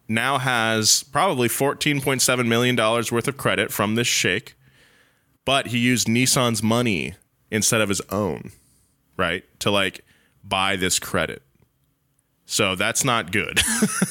[0.09, 4.55] now has probably $14.7 million worth of credit from this shake,
[5.45, 7.15] but he used Nissan's money
[7.51, 8.51] instead of his own,
[9.17, 9.45] right?
[9.61, 10.05] To like
[10.43, 11.43] buy this credit.
[12.47, 13.61] So that's not good.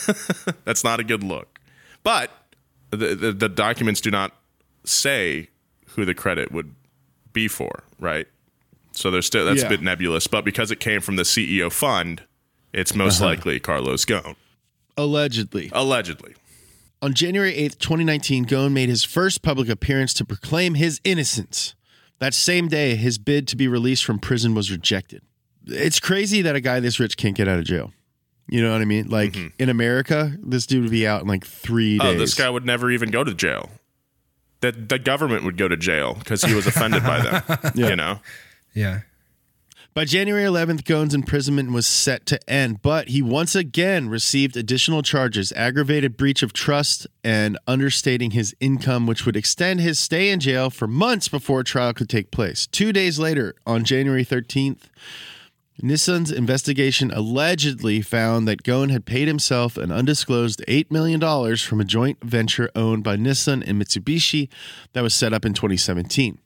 [0.63, 1.59] that's not a good look.
[2.01, 2.31] But
[2.89, 4.33] the, the, the documents do not
[4.83, 5.49] say
[5.89, 6.73] who the credit would
[7.31, 8.27] be for, right?
[8.91, 9.67] So there's still that's Yeah.
[9.67, 12.23] a bit nebulous, but because it came from the CEO fund,
[12.71, 13.31] it's most uh-huh.
[13.31, 14.35] likely Carlos Ghosn,
[14.97, 15.69] Allegedly.
[15.73, 16.35] allegedly.
[17.01, 21.75] On January 8th, 2019, Ghosn made his first public appearance to proclaim his innocence.
[22.19, 25.21] That same day, his bid to be released from prison was rejected.
[25.65, 27.91] It's crazy that a guy this rich can't get out of jail.
[28.47, 29.09] You know what I mean?
[29.09, 29.47] Like mm-hmm.
[29.59, 32.15] in America, this dude would be out in like three days.
[32.15, 33.69] Oh, this guy would never even go to jail.
[34.63, 37.59] The, the government would go to jail because he was offended by them.
[37.75, 38.21] You know?
[38.73, 39.01] Yeah.
[39.93, 45.01] By January 11th, Ghosn's imprisonment was set to end, but he once again received additional
[45.03, 50.39] charges aggravated breach of trust and understating his income, which would extend his stay in
[50.39, 52.65] jail for months before trial could take place.
[52.65, 54.83] Two days later, on January 13th,
[55.81, 61.85] Nissan's investigation allegedly found that Ghosn had paid himself an undisclosed $8 million from a
[61.85, 64.49] joint venture owned by Nissan and Mitsubishi
[64.93, 66.37] that was set up in 2017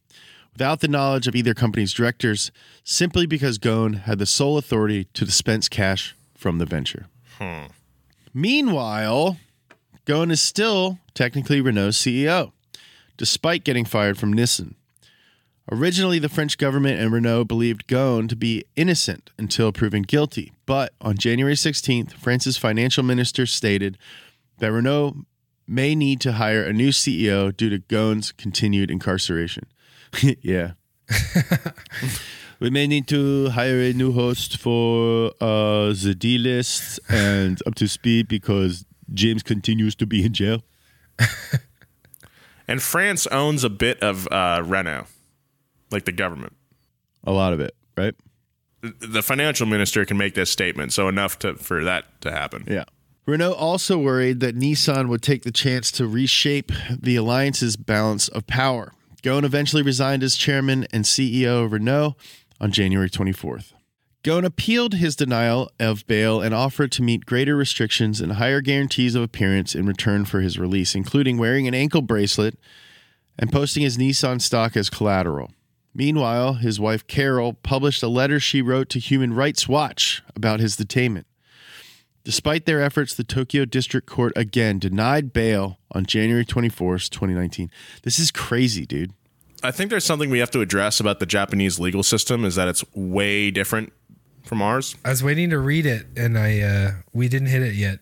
[0.57, 2.51] without the knowledge of either company's directors,
[2.83, 7.05] simply because Ghosn had the sole authority to dispense cash from the venture.
[7.37, 7.65] Hmm.
[8.33, 9.37] Meanwhile,
[10.07, 12.53] Ghosn is still technically Renault's CEO,
[13.17, 14.73] despite getting fired from Nissan.
[15.69, 20.53] Originally, the French government and Renault believed Ghosn to be innocent until proven guilty.
[20.65, 23.97] But on January 16th, France's financial minister stated
[24.59, 25.25] that Renault
[25.67, 29.65] may need to hire a new CEO due to Ghosn's continued incarceration.
[30.41, 30.71] yeah.
[32.59, 37.75] we may need to hire a new host for uh, the D list and up
[37.75, 40.63] to speed because James continues to be in jail.
[42.67, 45.05] And France owns a bit of uh, Renault,
[45.91, 46.55] like the government.
[47.23, 48.15] A lot of it, right?
[48.81, 52.63] The financial minister can make this statement, so enough to for that to happen.
[52.67, 52.85] Yeah.
[53.25, 58.47] Renault also worried that Nissan would take the chance to reshape the alliance's balance of
[58.47, 58.93] power.
[59.21, 62.15] Ghosn eventually resigned as chairman and CEO of Renault
[62.61, 63.73] on January 24th.
[64.23, 69.15] Ghosn appealed his denial of bail and offered to meet greater restrictions and higher guarantees
[69.15, 72.57] of appearance in return for his release, including wearing an ankle bracelet
[73.37, 75.51] and posting his Nissan stock as collateral.
[75.97, 80.77] Meanwhile, his wife Carol published a letter she wrote to Human Rights Watch about his
[80.77, 81.23] detainment.
[82.23, 87.71] Despite their efforts, the Tokyo District Court again denied bail on January 24th, 2019.
[88.03, 89.11] This is crazy, dude.
[89.63, 92.67] I think there's something we have to address about the Japanese legal system is that
[92.67, 93.91] it's way different
[94.43, 94.95] from ours.
[95.03, 98.01] I was waiting to read it and I uh we didn't hit it yet.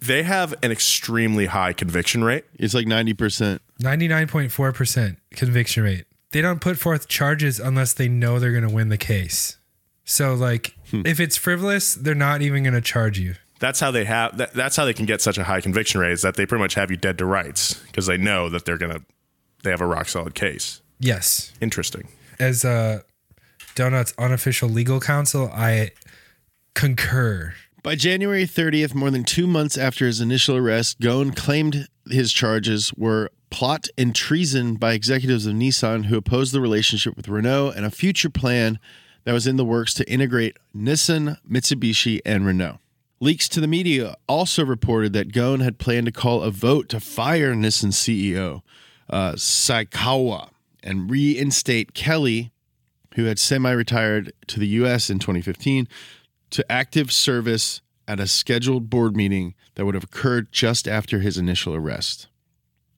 [0.00, 2.46] They have an extremely high conviction rate.
[2.54, 3.58] It's like 90%.
[3.82, 6.04] 99.4% conviction rate.
[6.34, 9.56] They don't put forth charges unless they know they're going to win the case.
[10.02, 13.36] So like if it's frivolous, they're not even going to charge you.
[13.60, 14.36] That's how they have.
[14.38, 16.10] That, that's how they can get such a high conviction rate.
[16.10, 18.78] Is that they pretty much have you dead to rights because they know that they're
[18.78, 19.02] gonna.
[19.62, 20.82] They have a rock solid case.
[20.98, 21.52] Yes.
[21.60, 22.08] Interesting.
[22.40, 23.02] As uh
[23.76, 25.92] Donut's unofficial legal counsel, I
[26.74, 27.54] concur.
[27.84, 32.92] By January 30th, more than two months after his initial arrest, Ghosn claimed his charges
[32.94, 37.84] were plot and treason by executives of Nissan who opposed the relationship with Renault and
[37.84, 38.78] a future plan
[39.24, 42.78] that was in the works to integrate Nissan, Mitsubishi, and Renault.
[43.20, 47.00] Leaks to the media also reported that Ghosn had planned to call a vote to
[47.00, 48.62] fire Nissan CEO
[49.08, 50.50] uh, Saikawa
[50.82, 52.52] and reinstate Kelly,
[53.14, 55.08] who had semi retired to the U.S.
[55.10, 55.88] in 2015,
[56.50, 61.38] to active service at a scheduled board meeting that would have occurred just after his
[61.38, 62.28] initial arrest.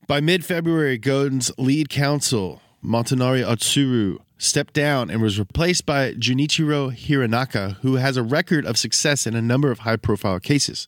[0.06, 6.96] By mid February, Ghosn's lead counsel, Motonari Otsuru, stepped down and was replaced by Junichiro
[6.96, 10.86] Hironaka, who has a record of success in a number of high profile cases.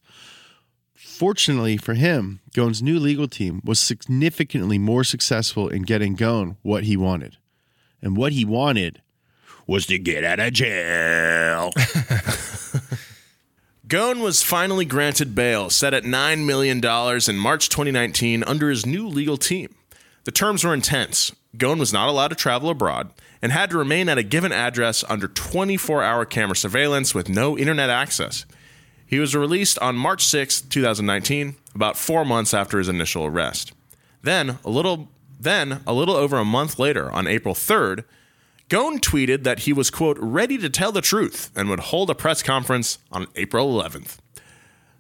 [0.95, 6.85] Fortunately for him, Ghosn's new legal team was significantly more successful in getting Ghosn what
[6.85, 7.39] he wanted.
[8.01, 9.03] And what he wanted
[9.67, 11.73] was to get out of jail.
[13.89, 19.09] Ghosn was finally granted bail, set at $9 million in March 2019 under his new
[19.09, 19.75] legal team.
[20.25, 21.35] The terms were intense.
[21.57, 25.05] Ghosn was not allowed to travel abroad and had to remain at a given address
[25.09, 28.45] under 24 hour camera surveillance with no internet access.
[29.07, 33.73] He was released on March 6, 2019, about four months after his initial arrest.
[34.21, 35.09] Then, a little
[35.41, 38.05] then, a little over a month later, on April 3rd,
[38.69, 42.15] Ghosn tweeted that he was, quote, ready to tell the truth and would hold a
[42.15, 44.19] press conference on April 11th.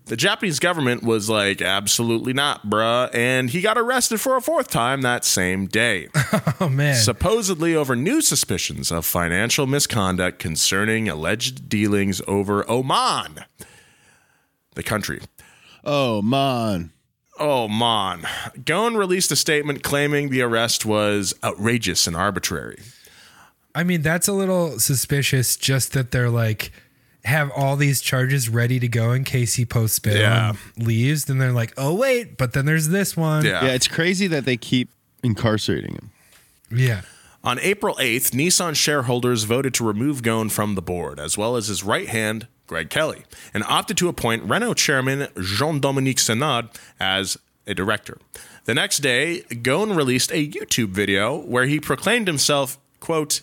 [0.06, 4.68] The Japanese government was like, absolutely not, bruh, and he got arrested for a fourth
[4.70, 6.08] time that same day,
[6.60, 6.94] Oh man.
[6.94, 13.44] supposedly over new suspicions of financial misconduct concerning alleged dealings over Oman,
[14.76, 15.20] the country.
[15.84, 16.90] oh, man.
[17.38, 18.22] Oh, man.
[18.64, 22.78] Ghosn released a statement claiming the arrest was outrageous and arbitrary.
[23.78, 26.72] I mean, that's a little suspicious just that they're like
[27.24, 30.54] have all these charges ready to go in case he posts bail Yeah.
[30.76, 31.26] and leaves.
[31.26, 33.44] Then they're like, oh wait, but then there's this one.
[33.44, 33.64] Yeah.
[33.66, 34.88] Yeah, it's crazy that they keep
[35.22, 36.10] incarcerating him.
[36.70, 37.02] Yeah.
[37.44, 41.68] On April 8th, Nissan shareholders voted to remove Ghosn from the board, as well as
[41.68, 43.22] his right hand, Greg Kelly,
[43.54, 46.68] and opted to appoint Renault chairman Jean Dominique Senard
[46.98, 48.18] as a director.
[48.64, 53.42] The next day, Ghosn released a YouTube video where he proclaimed himself, quote,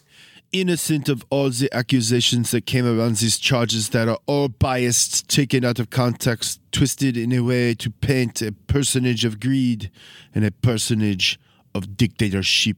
[0.51, 5.63] innocent of all the accusations that came around these charges that are all biased, taken
[5.65, 9.91] out of context, twisted in a way to paint a personage of greed
[10.33, 11.39] and a personage
[11.73, 12.77] of dictatorship.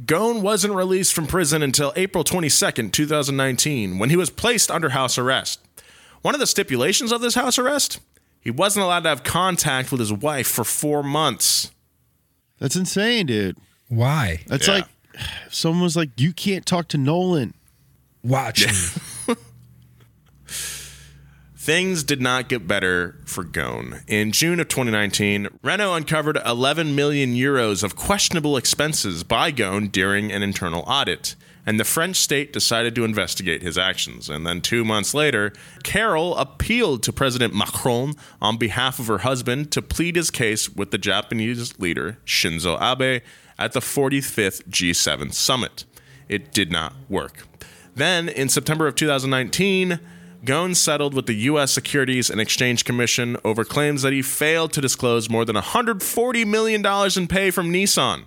[0.00, 5.18] Ghosn wasn't released from prison until April 22nd, 2019, when he was placed under house
[5.18, 5.60] arrest.
[6.22, 8.00] One of the stipulations of this house arrest?
[8.40, 11.70] He wasn't allowed to have contact with his wife for four months.
[12.58, 13.56] That's insane, dude.
[13.88, 14.42] Why?
[14.48, 14.74] That's Yeah.
[14.74, 14.90] like if
[15.50, 17.54] someone was like, you can't talk to Nolan.
[18.22, 19.34] Watch me.
[21.64, 24.02] Things did not get better for Ghosn.
[24.06, 30.30] In June of 2019, Renault uncovered 11 million euros of questionable expenses by Ghosn during
[30.30, 34.28] an internal audit, and the French state decided to investigate his actions.
[34.28, 38.12] And then two months later, Carol appealed to President Macron
[38.42, 43.22] on behalf of her husband to plead his case with the Japanese leader Shinzo Abe
[43.58, 45.84] at the 45th G7 summit.
[46.28, 47.46] It did not work.
[47.94, 50.00] Then, in September of 2019,
[50.44, 51.72] Ghosn settled with the U.S.
[51.72, 56.84] Securities and Exchange Commission over claims that he failed to disclose more than $140 million
[57.16, 58.26] in pay from Nissan.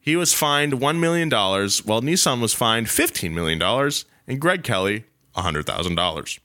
[0.00, 3.62] He was fined $1 million, while Nissan was fined $15 million,
[4.26, 5.04] and Greg Kelly
[5.34, 6.38] $100,000.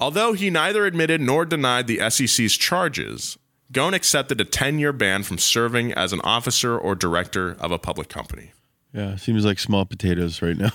[0.00, 3.38] Although he neither admitted nor denied the SEC's charges,
[3.72, 7.78] Ghosn accepted a 10 year ban from serving as an officer or director of a
[7.78, 8.52] public company.
[8.92, 10.70] Yeah, seems like small potatoes right now.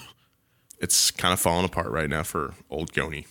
[0.80, 3.28] It's kind of falling apart right now for old Goni.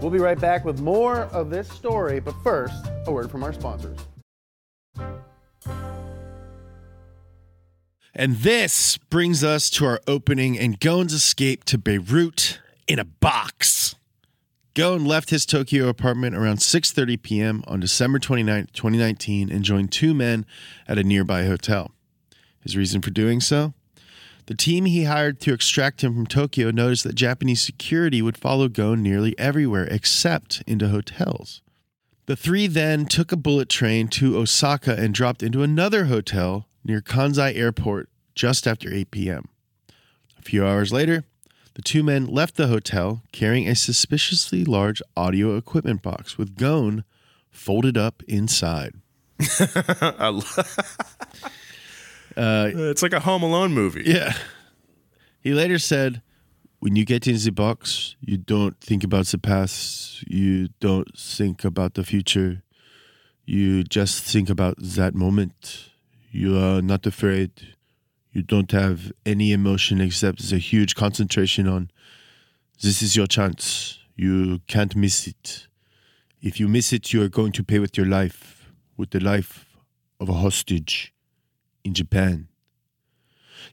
[0.00, 3.52] We'll be right back with more of this story, but first, a word from our
[3.52, 3.98] sponsors.
[8.14, 13.96] And this brings us to our opening and Ghosn's escape to Beirut in a box.
[14.74, 17.64] Ghosn left his Tokyo apartment around 6:30 p.m.
[17.66, 20.46] on December 29, 2019 and joined two men
[20.86, 21.92] at a nearby hotel.
[22.60, 23.74] His reason for doing so?
[24.46, 28.68] The team he hired to extract him from Tokyo noticed that Japanese security would follow
[28.68, 31.60] Ghosn nearly everywhere except into hotels.
[32.26, 37.00] The three then took a bullet train to Osaka and dropped into another hotel near
[37.00, 39.48] Kansai Airport just after 8 p.m.
[40.38, 41.24] A few hours later,
[41.78, 47.04] the two men left the hotel carrying a suspiciously large audio equipment box with Ghosn
[47.52, 48.94] folded up inside.
[49.60, 50.40] Lo-
[52.36, 54.02] uh, it's like a Home Alone movie.
[54.04, 54.32] Yeah.
[55.40, 56.20] He later said,
[56.80, 61.64] When you get in the box, you don't think about the past, you don't think
[61.64, 62.64] about the future,
[63.46, 65.90] you just think about that moment.
[66.32, 67.52] You are not afraid.
[68.32, 71.90] You don't have any emotion except the huge concentration on
[72.80, 73.98] this is your chance.
[74.14, 75.66] You can't miss it.
[76.40, 79.76] If you miss it, you are going to pay with your life, with the life
[80.20, 81.12] of a hostage
[81.82, 82.48] in Japan.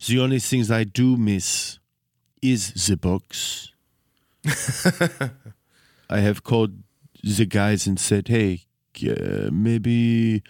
[0.08, 1.78] The only things I do miss
[2.42, 3.72] is the box.
[6.10, 6.72] I have called
[7.24, 8.66] the guys and said, "Hey,
[9.08, 10.44] uh, maybe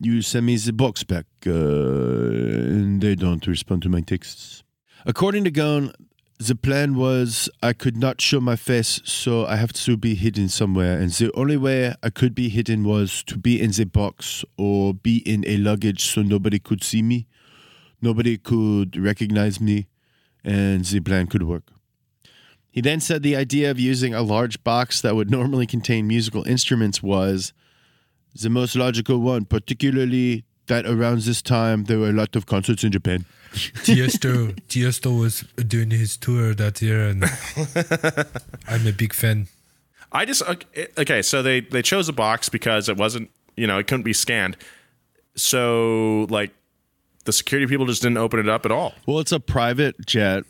[0.00, 4.62] you send me the box back," uh, and they don't respond to my texts.
[5.06, 5.92] According to Ghosn,
[6.38, 10.48] the plan was I could not show my face, so I have to be hidden
[10.48, 14.44] somewhere, and the only way I could be hidden was to be in the box
[14.58, 17.26] or be in a luggage so nobody could see me.
[18.02, 19.86] Nobody could recognize me,
[20.42, 21.70] and the plan could work.
[22.70, 26.42] He then said the idea of using a large box that would normally contain musical
[26.42, 27.52] instruments was
[28.34, 32.84] the most logical one, particularly that around this time there were a lot of concerts
[32.84, 33.24] in Japan.
[33.52, 37.24] Tiesto, Tiesto was doing his tour that year, and
[38.68, 39.46] I'm a big fan.
[40.10, 43.78] I just okay, okay, so they they chose a box because it wasn't you know
[43.78, 44.56] it couldn't be scanned.
[45.36, 46.50] So like
[47.24, 48.92] the security people just didn't open it up at all.
[49.06, 50.44] Well, it's a private jet,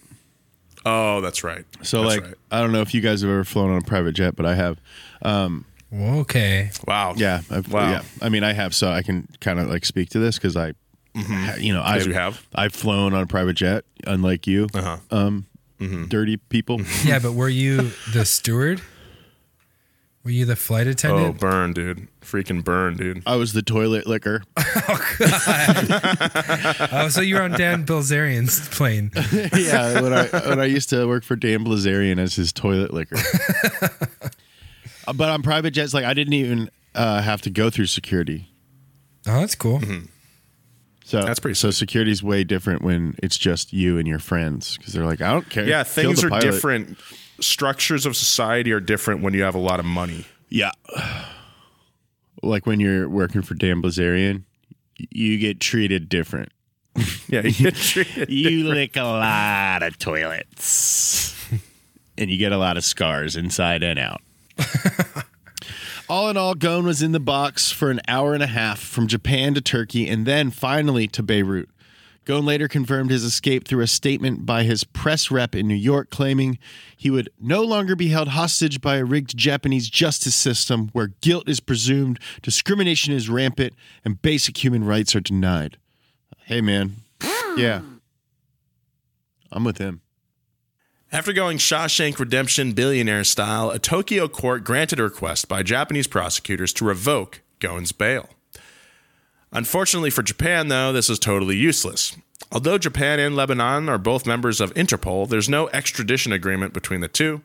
[0.87, 1.65] Oh, that's right.
[1.83, 2.35] so That's like right.
[2.51, 4.55] I don't know if you guys have ever flown on a private jet, but I
[4.55, 4.79] have.
[5.23, 5.65] Um,
[5.95, 6.71] Okay.
[6.87, 7.91] wow, yeah, I've, Wow.
[7.91, 8.03] yeah.
[8.21, 10.73] I mean, I have, so I can kind of like speak to this because I,
[11.59, 12.09] you know, I Mm-hmm.
[12.09, 12.45] you have.
[12.55, 14.97] I've flown on a private jet, unlike you, Uh-huh.
[15.11, 15.47] um,
[16.09, 16.81] dirty people.
[17.05, 18.81] Yeah, but were you the steward?
[20.25, 21.21] Were you the flight attendant?
[21.21, 21.41] Oh, attendant?
[21.41, 22.09] burn, dude!
[22.23, 23.23] Freaking burn, dude!
[23.27, 24.43] I was the toilet licker.
[26.93, 29.11] Oh, so you were on Dan Bilzerian's plane.
[29.57, 33.17] yeah, when I when I used to work for Dan Bilzerian as his toilet licker.
[35.13, 38.49] But on private jets, like I didn't even uh, have to go through security.
[39.27, 39.81] Oh, that's cool.
[41.07, 41.79] So That's pretty So sweet.
[41.79, 45.49] security's way different when it's just you and your friends because they're like, I don't
[45.51, 45.67] care.
[45.67, 46.43] Yeah, things are pilot.
[46.43, 46.99] different.
[47.41, 50.25] Structures of society are different when you have a lot of money.
[50.49, 50.71] Yeah.
[52.43, 54.45] Like when you're working for Dan Bilzerian,
[55.11, 56.51] you get treated different.
[57.27, 61.35] Yeah, you get treated You lick a lot of toilets.
[62.19, 64.21] and you get a lot of scars inside and out.
[66.09, 69.07] all in all, Ghosn was in the box for an hour and a half from
[69.07, 71.69] Japan to Turkey and then finally to Beirut.
[72.25, 76.09] Ghosn later confirmed his escape through a statement by his press rep in New York,
[76.09, 76.59] claiming
[76.97, 81.49] he would no longer be held hostage by a rigged Japanese justice system where guilt
[81.49, 83.75] is presumed, discrimination is rampant,
[84.05, 85.77] and basic human rights are denied.
[86.47, 86.97] Hey, man.
[87.57, 87.83] Yeah.
[89.53, 90.01] I'm with him.
[91.15, 96.73] After going Shawshank Redemption billionaire style, a Tokyo court granted a request by Japanese prosecutors
[96.73, 98.31] to revoke Ghosn's bail.
[99.53, 102.17] Unfortunately for Japan, though, this is totally useless.
[102.51, 107.07] Although Japan and Lebanon are both members of Interpol, there's no extradition agreement between the
[107.07, 107.43] two,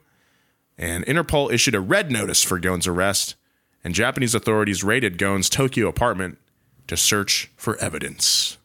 [0.76, 3.36] and Interpol issued a red notice for Ghosn's arrest,
[3.84, 6.40] and Japanese authorities raided Ghosn's Tokyo apartment
[6.88, 8.58] to search for evidence.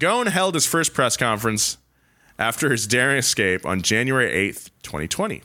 [0.00, 1.76] Ghosn held his first press conference
[2.38, 5.42] after his daring escape on January 8th, 2020,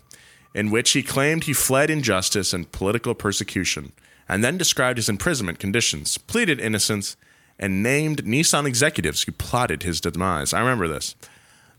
[0.54, 3.92] in which he claimed he fled injustice and political persecution,
[4.30, 7.18] and then described his imprisonment conditions, pleaded innocence,
[7.60, 10.54] and named Nissan executives who plotted his demise.
[10.54, 11.16] I remember this.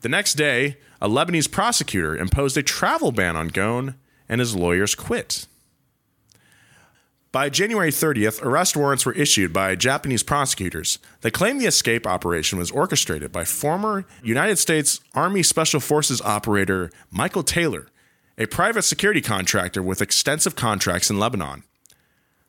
[0.01, 3.95] The next day, a Lebanese prosecutor imposed a travel ban on Ghosn,
[4.29, 5.47] and his lawyers quit.
[7.35, 12.61] By January 30th, arrest warrants were issued by Japanese prosecutors that claimed the escape operation
[12.61, 17.89] was orchestrated by former United States Army Special Forces operator Michael Taylor,
[18.39, 21.65] a private security contractor with extensive contracts in Lebanon.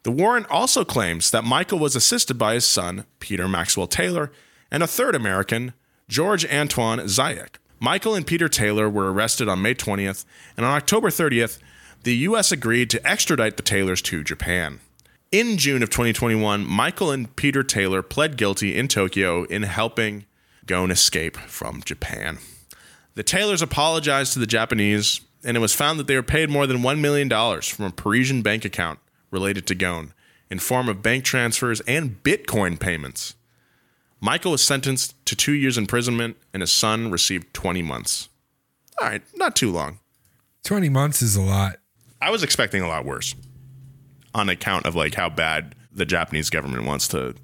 [0.03, 4.31] The warrant also claims that Michael was assisted by his son, Peter Maxwell Taylor,
[4.69, 5.73] and a third American,
[6.07, 7.55] George Antoine Zayek.
[7.79, 10.25] Michael and Peter Taylor were arrested on May 20th,
[10.55, 11.57] and on October 30th,
[12.05, 12.51] the U.S.
[12.51, 14.79] agreed to extradite the Taylors to Japan.
[15.31, 20.25] In June of 2021, Michael and Peter Taylor pled guilty in Tokyo in helping
[20.67, 22.37] Ghosn escape from Japan.
[23.15, 26.67] The Taylors apologized to the Japanese, and it was found that they were paid more
[26.67, 27.27] than $1 million
[27.61, 28.99] from a Parisian bank account
[29.31, 30.11] related to Ghosn
[30.51, 33.33] in form of bank transfers and Bitcoin payments.
[34.21, 38.29] Michael was sentenced to two years imprisonment, and his son received 20 months.
[39.01, 39.97] All right, not too long.
[40.63, 41.77] 20 months is a lot.
[42.25, 43.35] I was expecting a lot worse
[44.33, 47.35] on account of like how bad the Japanese government wants to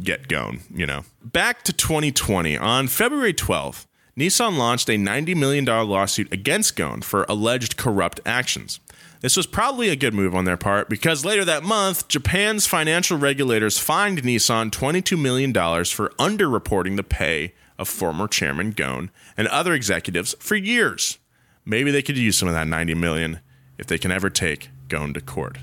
[0.00, 1.02] get going, you know.
[1.20, 7.26] Back to 2020, on February 12th, Nissan launched a $90 million lawsuit against Ghosn for
[7.28, 8.78] alleged corrupt actions.
[9.20, 13.18] This was probably a good move on their part because later that month, Japan's financial
[13.18, 19.74] regulators fined Nissan $22 million for underreporting the pay of former chairman Ghosn and other
[19.74, 21.18] executives for years.
[21.64, 23.40] Maybe they could use some of that 90 million
[23.80, 25.58] if they can ever take Ghosn to court.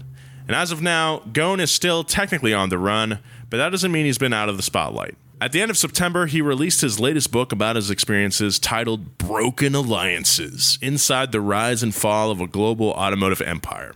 [0.48, 4.06] And as of now, Ghosn is still technically on the run, but that doesn't mean
[4.06, 5.16] he's been out of the spotlight.
[5.40, 9.76] At the end of September, he released his latest book about his experiences titled Broken
[9.76, 13.94] Alliances Inside the Rise and Fall of a Global Automotive Empire.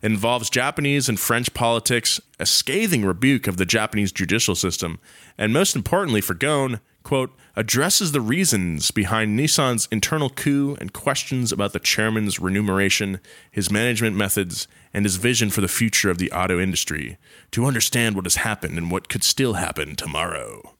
[0.00, 4.98] It involves Japanese and French politics, a scathing rebuke of the Japanese judicial system,
[5.36, 11.52] and most importantly for Ghosn, quote, addresses the reasons behind Nissan's internal coup and questions
[11.52, 13.18] about the chairman's remuneration,
[13.50, 17.16] his management methods, and his vision for the future of the auto industry
[17.50, 20.74] to understand what has happened and what could still happen tomorrow.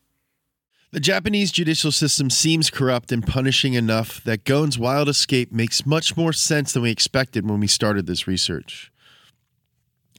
[0.90, 6.14] The Japanese judicial system seems corrupt and punishing enough that Ghosn's wild escape makes much
[6.14, 8.92] more sense than we expected when we started this research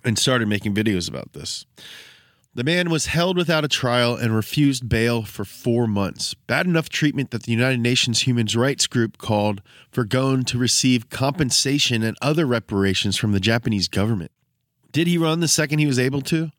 [0.03, 1.67] and started making videos about this.
[2.59, 6.33] The man was held without a trial and refused bail for four months.
[6.33, 9.61] Bad enough treatment that the United Nations Human Rights Group called
[9.93, 14.31] for Ghosn to receive compensation and other reparations from the Japanese government.
[14.91, 16.51] Did he run the second he was able to?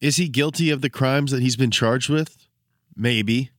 [0.00, 2.36] Is he guilty of the crimes that he's been charged with?
[2.94, 3.50] Maybe.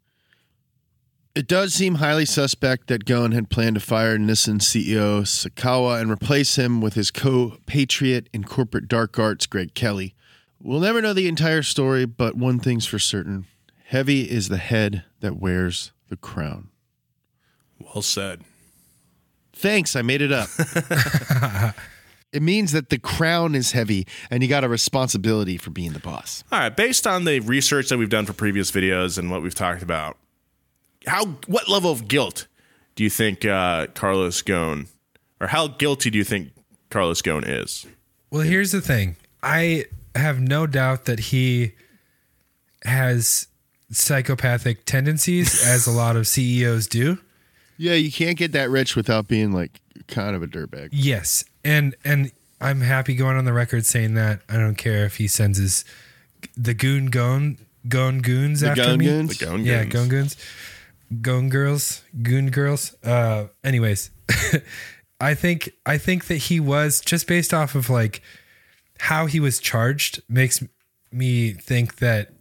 [1.36, 6.10] It does seem highly suspect that Ghosn had planned to fire Nissan CEO Saikawa and
[6.10, 10.16] replace him with his co-patriot in corporate dark arts, Greg Kelly.
[10.62, 13.46] We'll never know the entire story, but one thing's for certain.
[13.86, 16.70] Heavy is the head that wears the crown.
[17.80, 18.42] Well said.
[19.54, 20.50] Thanks, I made it up.
[22.34, 26.00] it means that the crown is heavy and you got a responsibility for being the
[26.00, 26.44] boss.
[26.52, 29.56] All right, based on the research that we've done for previous videos and what we've
[29.56, 30.18] talked about,
[31.08, 32.48] how what level of guilt
[32.96, 34.88] do you think uh, Carlos Ghosn,
[35.40, 36.52] or how guilty do you think
[36.90, 37.88] Carlos Ghosn is?
[38.30, 39.16] Well, here's the thing.
[39.42, 39.86] I
[40.16, 41.74] have no doubt that he
[42.84, 43.48] has
[43.92, 47.18] psychopathic tendencies, as a lot of CEOs do.
[47.78, 50.90] Yeah, you can't get that rich without being like kind of a dirtbag.
[50.92, 54.42] Yes, and and I'm happy going on the record saying that.
[54.50, 55.86] I don't care if he sends his
[56.58, 57.58] the goon gone
[57.88, 59.06] gone goons The after Goon me.
[59.06, 59.38] Goons?
[59.38, 59.94] The Goon Yeah, Goons.
[59.94, 60.38] goon goons,
[61.22, 62.96] goon girls, goon girls.
[63.04, 64.12] Uh, anyways,
[65.22, 68.22] I think I think that he was just based off of like
[69.00, 70.64] how he was charged makes
[71.12, 72.32] me think that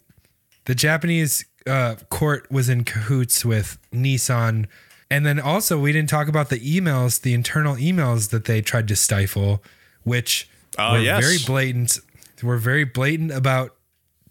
[0.66, 4.66] the Japanese uh, court was in cahoots with Nissan.
[5.10, 8.88] And then also, we didn't talk about the emails, the internal emails that they tried
[8.88, 9.62] to stifle,
[10.02, 10.48] which
[10.78, 11.24] Oh, were yes.
[11.24, 11.98] very blatant.
[12.42, 13.74] Were very blatant about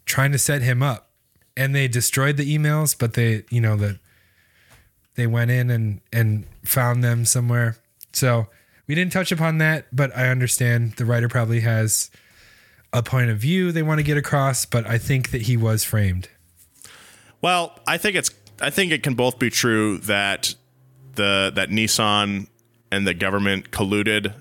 [0.06, 1.10] trying to set him up,
[1.58, 2.96] and they destroyed the emails.
[2.98, 3.98] But they, you know, that
[5.16, 7.76] they went in and and found them somewhere.
[8.12, 8.46] So
[8.88, 12.10] we didn't touch upon that, but I understand the writer probably has
[12.92, 14.64] a point of view they want to get across.
[14.64, 16.28] But I think that he was framed.
[17.40, 18.30] Well, I think it's
[18.60, 20.54] I think it can both be true that
[21.14, 22.48] the that Nissan
[22.90, 24.34] and the government colluded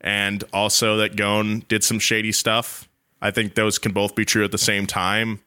[0.00, 2.88] and also that Ghosn did some shady stuff.
[3.22, 5.40] I think those can both be true at the same time.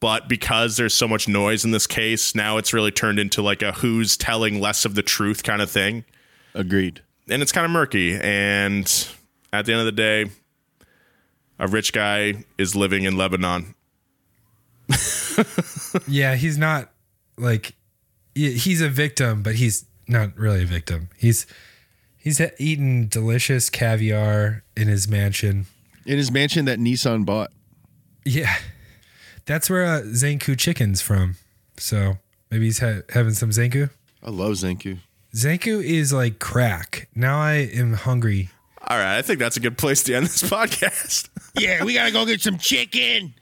[0.00, 3.62] But because there's so much noise in this case, now it's really turned into like
[3.62, 6.04] a who's telling less of the truth kind of thing.
[6.54, 7.02] Agreed.
[7.28, 8.14] And it's kind of murky.
[8.20, 8.84] And
[9.52, 10.26] at the end of the day,
[11.58, 13.74] a rich guy is living in Lebanon.
[16.08, 16.90] Yeah, he's not
[17.38, 17.74] like
[18.34, 21.08] he's a victim, but he's not really a victim.
[21.16, 21.46] He's
[22.16, 25.66] he's eating delicious caviar in his mansion.
[26.04, 27.50] In his mansion that Nissan bought.
[28.24, 28.54] Yeah,
[29.44, 31.36] that's where uh, Zankou chicken's from.
[31.76, 32.18] So
[32.50, 33.90] maybe he's ha- having some Zankou.
[34.22, 34.98] I love Zankou.
[35.36, 37.10] Zankou is like crack.
[37.14, 38.48] Now I am hungry.
[38.88, 41.28] All right, I think that's a good place to end this podcast.
[41.54, 43.34] Yeah, we gotta go get some chicken.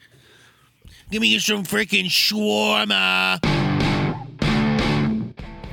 [1.12, 3.38] Give me some freaking shawarma.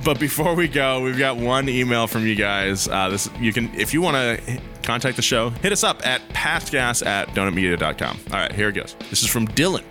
[0.05, 2.87] But before we go, we've got one email from you guys.
[2.87, 4.15] Uh, this you can if you want
[4.45, 8.19] to contact the show, hit us up at pastgas at donutmedia.com.
[8.31, 8.95] All right, here it goes.
[9.09, 9.83] This is from Dylan.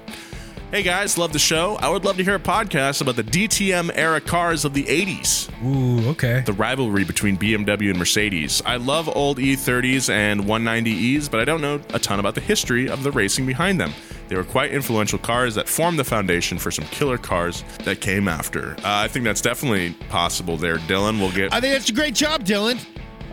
[0.71, 1.75] Hey guys, love the show.
[1.81, 5.51] I would love to hear a podcast about the DTM era cars of the 80s.
[5.65, 6.45] Ooh, okay.
[6.47, 8.63] The rivalry between BMW and Mercedes.
[8.65, 12.89] I love old E30s and 190Es, but I don't know a ton about the history
[12.89, 13.93] of the racing behind them.
[14.29, 18.29] They were quite influential cars that formed the foundation for some killer cars that came
[18.29, 18.75] after.
[18.75, 21.19] Uh, I think that's definitely possible there, Dylan.
[21.19, 21.53] We'll get.
[21.53, 22.77] I think that's a great job, Dylan.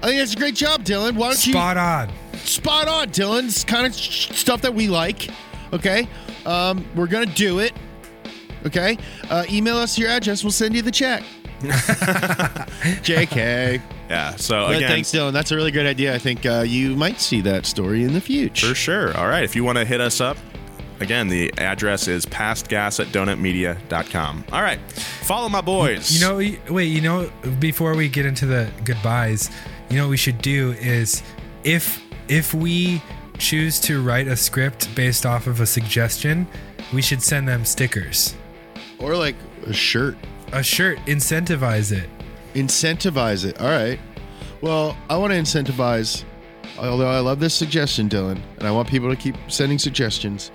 [0.02, 1.14] I think that's a great job, Dylan.
[1.16, 1.54] Why don't you.
[1.54, 2.10] Spot on.
[2.34, 3.46] spot on, Dylan?
[3.46, 5.30] It's kind of sh- stuff that we like.
[5.72, 6.08] Okay,
[6.48, 7.74] um, we're gonna do it.
[8.66, 8.98] Okay,
[9.30, 10.44] uh, email us your address.
[10.44, 11.24] We'll send you the check.
[11.62, 13.82] Jk.
[14.10, 14.90] yeah, so But again.
[14.90, 15.34] thanks, Dylan.
[15.34, 16.14] That's a really great idea.
[16.14, 18.68] I think uh, you might see that story in the future.
[18.70, 19.18] For sure.
[19.18, 19.44] All right.
[19.44, 20.38] If you want to hit us up,
[21.00, 24.46] again, the address is pastgas at donutmedia.com.
[24.52, 24.80] All right.
[24.92, 26.12] Follow my boys.
[26.12, 29.50] You know, wait, you know, before we get into the goodbyes,
[29.90, 31.24] you know what we should do is
[31.64, 33.02] if if we
[33.40, 36.48] choose to write a script based off of a suggestion,
[36.94, 38.36] we should send them stickers.
[39.00, 39.36] Or like
[39.66, 40.16] a shirt.
[40.54, 42.10] A shirt, incentivize it.
[42.54, 43.60] Incentivize it.
[43.60, 44.00] All right.
[44.62, 46.24] Well, I want to incentivize,
[46.80, 50.52] although I love this suggestion, Dylan, and I want people to keep sending suggestions.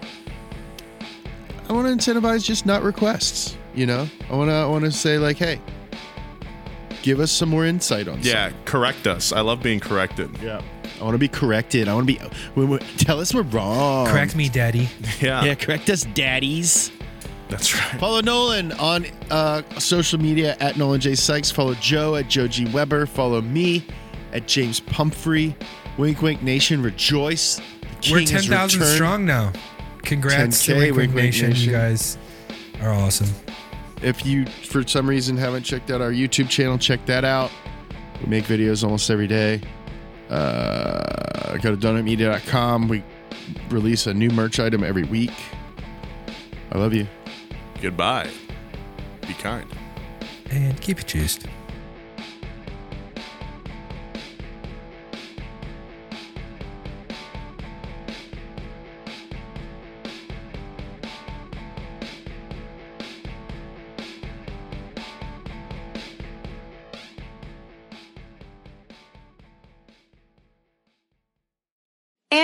[1.69, 3.57] I want to incentivize just not requests.
[3.75, 4.55] You know, I want to.
[4.55, 5.61] I want to say like, hey,
[7.03, 8.21] give us some more insight on.
[8.23, 9.33] yeah, correct us.
[9.33, 10.31] I love being corrected.
[10.43, 10.61] Yeah.
[11.03, 11.89] I want to be corrected.
[11.89, 12.21] I want to be.
[12.55, 14.07] we- we- tell us we're wrong.
[14.07, 14.89] Correct me, daddy.
[15.21, 15.45] Yeah.
[15.45, 16.91] Yeah, correct us, daddies.
[17.49, 18.01] That's right.
[18.01, 21.51] Follow Nolan on uh, social media at Nolan J Sykes.
[21.51, 23.05] Follow Joe at Joe G Weber.
[23.05, 23.85] Follow me
[24.33, 25.55] at James Pumphrey.
[25.99, 27.61] Wink Wink Nation, rejoice.
[28.03, 29.53] The We're 10,000 strong now.
[30.03, 31.51] Congrats to 10K, Wink Wink Wink Wink Nation.
[31.51, 31.67] Nation.
[31.67, 32.17] You guys
[32.81, 33.29] are awesome.
[34.01, 37.51] If you, for some reason, haven't checked out our YouTube channel, check that out.
[38.23, 39.61] We make videos almost every day.
[40.33, 42.89] Uh, go to donutmedia.com.
[42.89, 43.03] We
[43.69, 45.33] release a new merch item every week.
[46.71, 47.07] I love you.
[47.81, 48.31] Goodbye.
[49.27, 49.69] Be kind.
[50.51, 51.47] And keep it juiced.